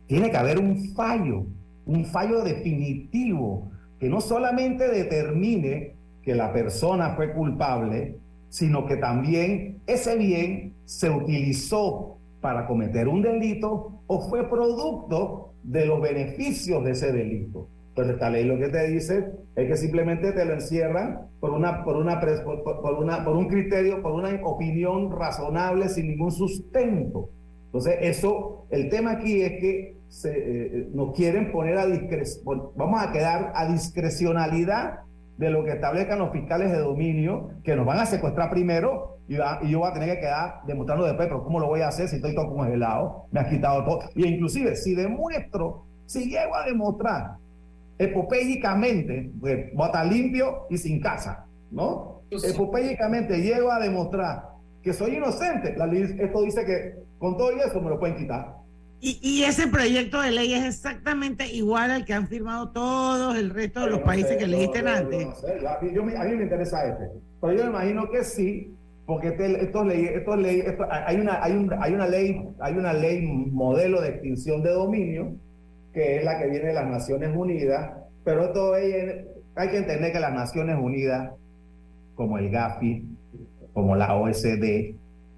[0.07, 1.47] tiene que haber un fallo,
[1.87, 8.19] un fallo definitivo, que no solamente determine que la persona fue culpable,
[8.49, 15.87] sino que también ese bien se utilizó para cometer un delito o fue producto de
[15.87, 17.69] los beneficios de ese delito.
[17.89, 19.25] Entonces esta ley lo que te dice
[19.55, 24.03] es que simplemente te lo encierran por una, por una, por, una, por un criterio,
[24.03, 27.31] por una opinión razonable sin ningún sustento.
[27.67, 33.01] Entonces eso, el tema aquí es que se, eh, nos quieren poner a discreción, vamos
[33.01, 35.01] a quedar a discrecionalidad
[35.37, 39.37] de lo que establezcan los fiscales de dominio, que nos van a secuestrar primero y,
[39.37, 41.89] va- y yo voy a tener que quedar demostrando después, pero ¿cómo lo voy a
[41.89, 43.27] hacer si estoy todo congelado?
[43.33, 44.01] Me has quitado todo.
[44.15, 47.37] Y inclusive, si demuestro, si llego a demostrar
[47.99, 52.23] epopélicamente, pues voy a estar limpio y sin casa, ¿no?
[52.31, 54.43] Epopélicamente llego a demostrar
[54.83, 55.75] que soy inocente.
[55.77, 58.57] La ley, esto dice que con todo y eso me lo pueden quitar.
[59.01, 63.51] Y, y ese proyecto de ley es exactamente igual al que han firmado todos el
[63.51, 65.27] resto de los no países sé, que leíste yo antes.
[65.27, 67.05] no sé, yo- a, mí, yo me- a mí me interesa este.
[67.41, 68.75] Pero yo me imagino que sí,
[69.07, 72.93] porque estos ley, estos ley, esto- hay, una, hay, un- hay una ley, hay una
[72.93, 75.35] ley modelo de extinción de dominio,
[75.93, 77.93] que es la que viene de las Naciones Unidas,
[78.25, 79.27] pero esto es-
[79.57, 81.33] hay que entender que las Naciones Unidas,
[82.15, 83.05] como el GAFI,
[83.73, 84.95] como la OSD,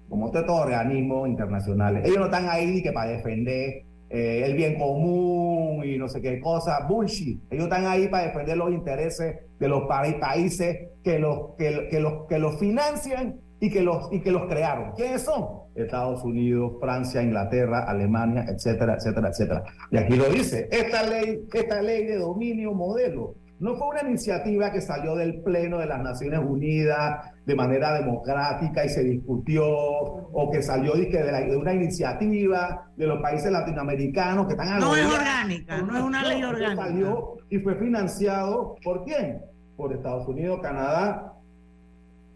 [0.09, 4.79] como todos estos organismos internacionales, ellos no están ahí que para defender eh, el bien
[4.79, 7.41] común y no sé qué cosa, bullshit.
[7.51, 11.99] Ellos están ahí para defender los intereses de los pa- países que los, que, que
[11.99, 14.91] los, que los financian y que, los, y que los crearon.
[14.95, 15.45] ¿Quiénes son?
[15.75, 19.63] Estados Unidos, Francia, Inglaterra, Alemania, etcétera, etcétera, etcétera.
[19.91, 24.71] Y aquí lo dice, esta ley, esta ley de dominio modelo no fue una iniciativa
[24.71, 30.51] que salió del Pleno de las Naciones Unidas de manera democrática y se discutió, o
[30.51, 35.05] que salió de, la- de una iniciativa de los países latinoamericanos que están No es
[35.11, 36.83] orgánica, no es una ley orgánica.
[36.83, 39.41] Salió y fue financiado por quién?
[39.75, 41.33] Por Estados Unidos, Canadá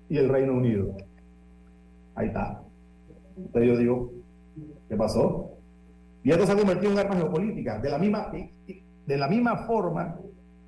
[0.10, 0.96] y el Reino Unido.
[2.22, 2.62] Ahí está.
[3.36, 4.12] Entonces yo digo,
[4.88, 5.50] ¿qué pasó?
[6.24, 8.32] Y esto se ha convertido en arma geopolítica, de la misma,
[9.08, 10.18] de la misma forma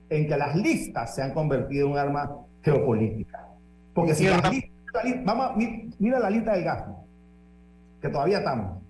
[0.10, 2.32] en que las listas se han convertido en un arma
[2.64, 3.48] geopolítica.
[3.94, 6.86] Porque si las listas- la li- vamos, a- mi- mira la lista del gas,
[8.02, 8.82] que todavía estamos,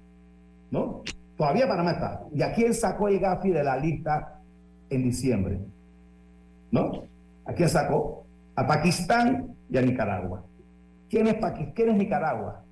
[0.72, 1.02] ¿no?
[1.38, 2.22] Todavía Panamá está.
[2.34, 4.40] ¿Y a quién sacó el GAFI de la lista
[4.90, 5.60] en diciembre?
[6.72, 7.04] ¿No?
[7.46, 8.24] ¿A quién sacó?
[8.56, 10.44] A Pakistán y a Nicaragua.
[11.14, 12.64] ¿Quién es, Nicaragua?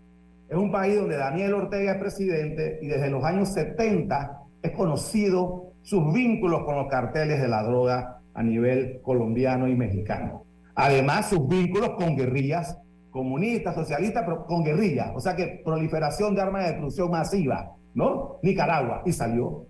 [0.50, 5.74] Es un país donde Daniel Ortega es presidente y desde los años 70 es conocido
[5.84, 10.44] sus vínculos con los carteles de la droga a nivel colombiano y mexicano.
[10.74, 12.80] Además, sus vínculos con guerrillas
[13.12, 15.12] comunistas, socialistas, pero con guerrillas.
[15.14, 18.39] O sea que proliferación de armas de destrucción masiva, ¿no?
[18.42, 19.04] Nicaragua.
[19.06, 19.68] Y salió.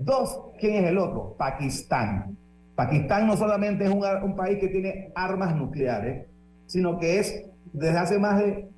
[0.00, 1.36] Dos, ¿quién es el otro?
[1.38, 2.36] Pakistán.
[2.74, 6.26] Pakistán no solamente es un país que tiene armas nucleares,
[6.66, 8.68] sino que es desde hace más de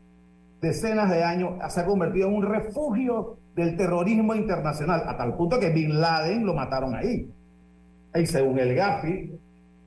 [0.61, 5.59] decenas de años se ha convertido en un refugio del terrorismo internacional, a tal punto
[5.59, 7.29] que Bin Laden lo mataron ahí.
[8.15, 9.39] Y según el GAFI,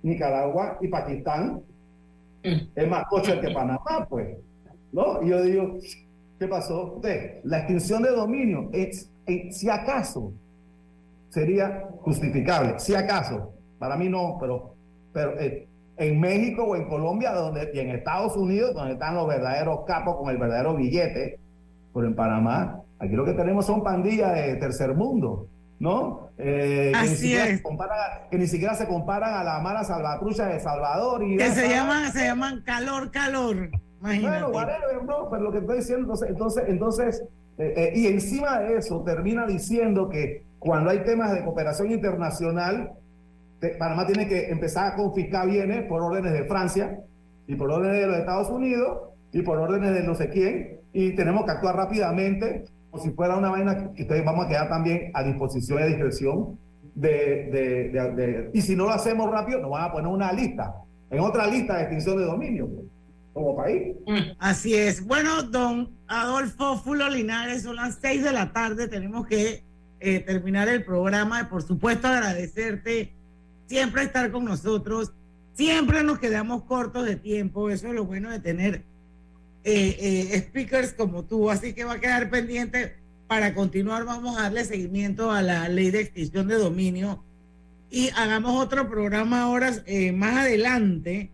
[0.03, 1.61] Nicaragua y Pakistán
[2.43, 4.37] es más coche que Panamá, pues.
[4.91, 5.21] ¿No?
[5.23, 5.77] Y yo digo,
[6.39, 7.01] ¿qué pasó?
[7.43, 10.31] La extinción de dominio, es, eh, si acaso,
[11.29, 14.75] sería justificable, si acaso, para mí no, pero,
[15.11, 15.67] pero eh,
[15.97, 20.17] en México o en Colombia donde, y en Estados Unidos, donde están los verdaderos capos
[20.17, 21.39] con el verdadero billete,
[21.93, 26.29] pero en Panamá Aquí lo que tenemos son pandillas de tercer mundo, ¿no?
[26.37, 27.57] Eh, que, ni Así siquiera es.
[27.57, 27.99] Se comparan,
[28.31, 31.21] que ni siquiera se comparan a la mala salvatrucha de Salvador.
[31.23, 33.69] Y Que se llaman, se llaman calor, calor.
[33.99, 34.43] Imagínate.
[34.43, 37.23] Bueno, whatever, no, pero lo que estoy diciendo, entonces, entonces, entonces
[37.57, 42.91] eh, eh, y encima de eso termina diciendo que cuando hay temas de cooperación internacional,
[42.95, 43.04] te-
[43.69, 46.99] Panamá tiene que empezar a confiscar bienes por órdenes de Francia
[47.47, 48.99] y por órdenes de los Estados Unidos
[49.31, 53.35] y por órdenes de no sé quién, y tenemos que actuar rápidamente, como si fuera
[53.37, 56.57] una vaina que ustedes vamos a quedar también a disposición y a discreción
[56.95, 60.31] de, de- de- de- y si no lo hacemos rápido, nos van a poner una
[60.31, 60.73] lista,
[61.11, 62.85] en otra lista de extinción de dominio, pues,
[63.33, 63.95] como país.
[64.39, 65.05] Así es.
[65.05, 69.65] Bueno, don Adolfo Fulo Linares, son las seis de la tarde, tenemos que
[69.99, 71.49] eh, terminar el programa.
[71.49, 73.13] Por supuesto, agradecerte
[73.67, 75.11] siempre estar con nosotros.
[75.53, 78.83] Siempre nos quedamos cortos de tiempo, eso es lo bueno de tener
[79.63, 82.97] eh, eh, speakers como tú, así que va a quedar pendiente
[83.27, 84.03] para continuar.
[84.03, 87.23] Vamos a darle seguimiento a la ley de extinción de dominio
[87.89, 91.31] y hagamos otro programa ahora eh, más adelante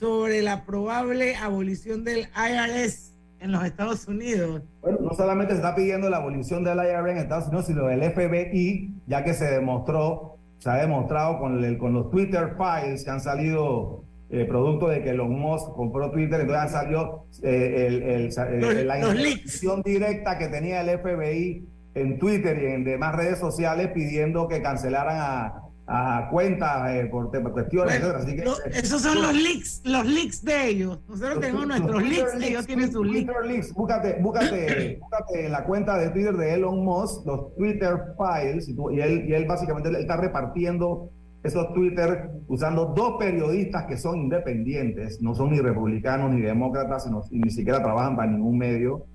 [0.00, 4.62] sobre la probable abolición del IRS en los Estados Unidos.
[4.80, 8.02] Bueno, no solamente se está pidiendo la abolición del IRS en Estados Unidos, sino del
[8.12, 13.10] FBI, ya que se demostró, se ha demostrado con, el- con los Twitter files que
[13.10, 18.86] han salido eh, producto de que Elon Musk compró Twitter, entonces han salido eh, el-
[18.86, 24.46] la intervención directa que tenía el FBI en Twitter y en demás redes sociales pidiendo
[24.46, 25.54] que cancelaran a,
[25.86, 28.00] a cuentas eh, por temas- cuestiones.
[28.00, 28.24] Bueno, etcétera.
[28.24, 31.00] Así que, lo- eh, esos son los leaks, los leaks de ellos.
[31.08, 33.32] Nosotros tenemos nuestros Twitter leaks, ellos tienen sus leaks.
[33.46, 33.74] Leaks.
[33.74, 38.90] Búscate, búscate, búscate la cuenta de Twitter de Elon Musk los Twitter files y, tú-
[38.90, 41.10] y él, y él básicamente él está repartiendo
[41.42, 47.22] esos Twitter usando dos periodistas que son independientes, no son ni republicanos ni demócratas, sino,
[47.32, 49.06] y ni siquiera trabajan para ningún medio,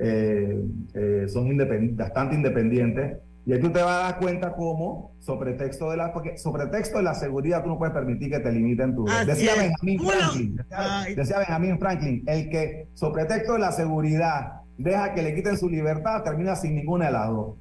[0.00, 0.64] eh,
[0.94, 3.18] eh, son independ- bastante independientes.
[3.46, 6.66] Y ahí tú te vas a dar cuenta cómo, sobre texto de la, porque sobre
[6.66, 9.06] texto de la seguridad tú no puedes permitir que te limiten tu...
[9.06, 9.52] Así Decía.
[9.54, 15.22] Benjamin Franklin, decía, decía Benjamin Franklin, el que sobre texto de la seguridad deja que
[15.22, 17.54] le quiten su libertad termina sin ninguna de las dos.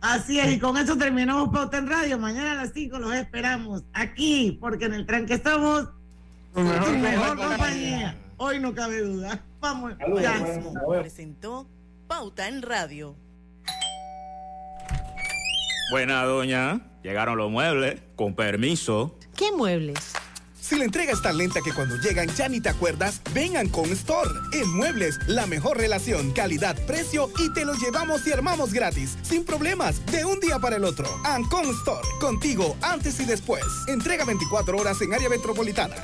[0.00, 2.18] Así es, y con eso terminamos Pauta en Radio.
[2.18, 5.88] Mañana a las 5 los esperamos aquí, porque en el tranque estamos
[6.54, 8.16] su mejor, compañía.
[8.36, 9.42] Hoy no cabe duda.
[9.60, 10.42] Vamos, ya.
[11.00, 11.66] Presentó
[12.06, 13.16] Pauta en Radio.
[15.90, 16.80] Buena, doña.
[17.02, 18.00] Llegaron los muebles.
[18.16, 19.18] Con permiso.
[19.36, 20.12] ¿Qué muebles?
[20.60, 23.84] Si la entrega es tan lenta que cuando llegan ya ni te acuerdas, vengan con
[23.92, 24.28] Store.
[24.52, 29.44] En Muebles, la mejor relación, calidad, precio y te lo llevamos y armamos gratis, sin
[29.44, 31.06] problemas, de un día para el otro.
[31.22, 33.62] Ancon Store, contigo antes y después.
[33.86, 35.94] Entrega 24 horas en área metropolitana.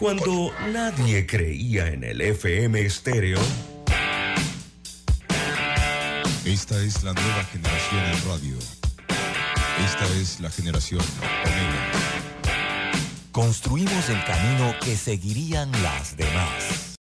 [0.00, 3.38] Cuando nadie creía en el FM estéreo,
[6.44, 8.56] Esta es la nueva generación en radio.
[9.84, 11.92] Esta es la generación Omega.
[13.30, 16.81] construimos el camino que seguirían las demás.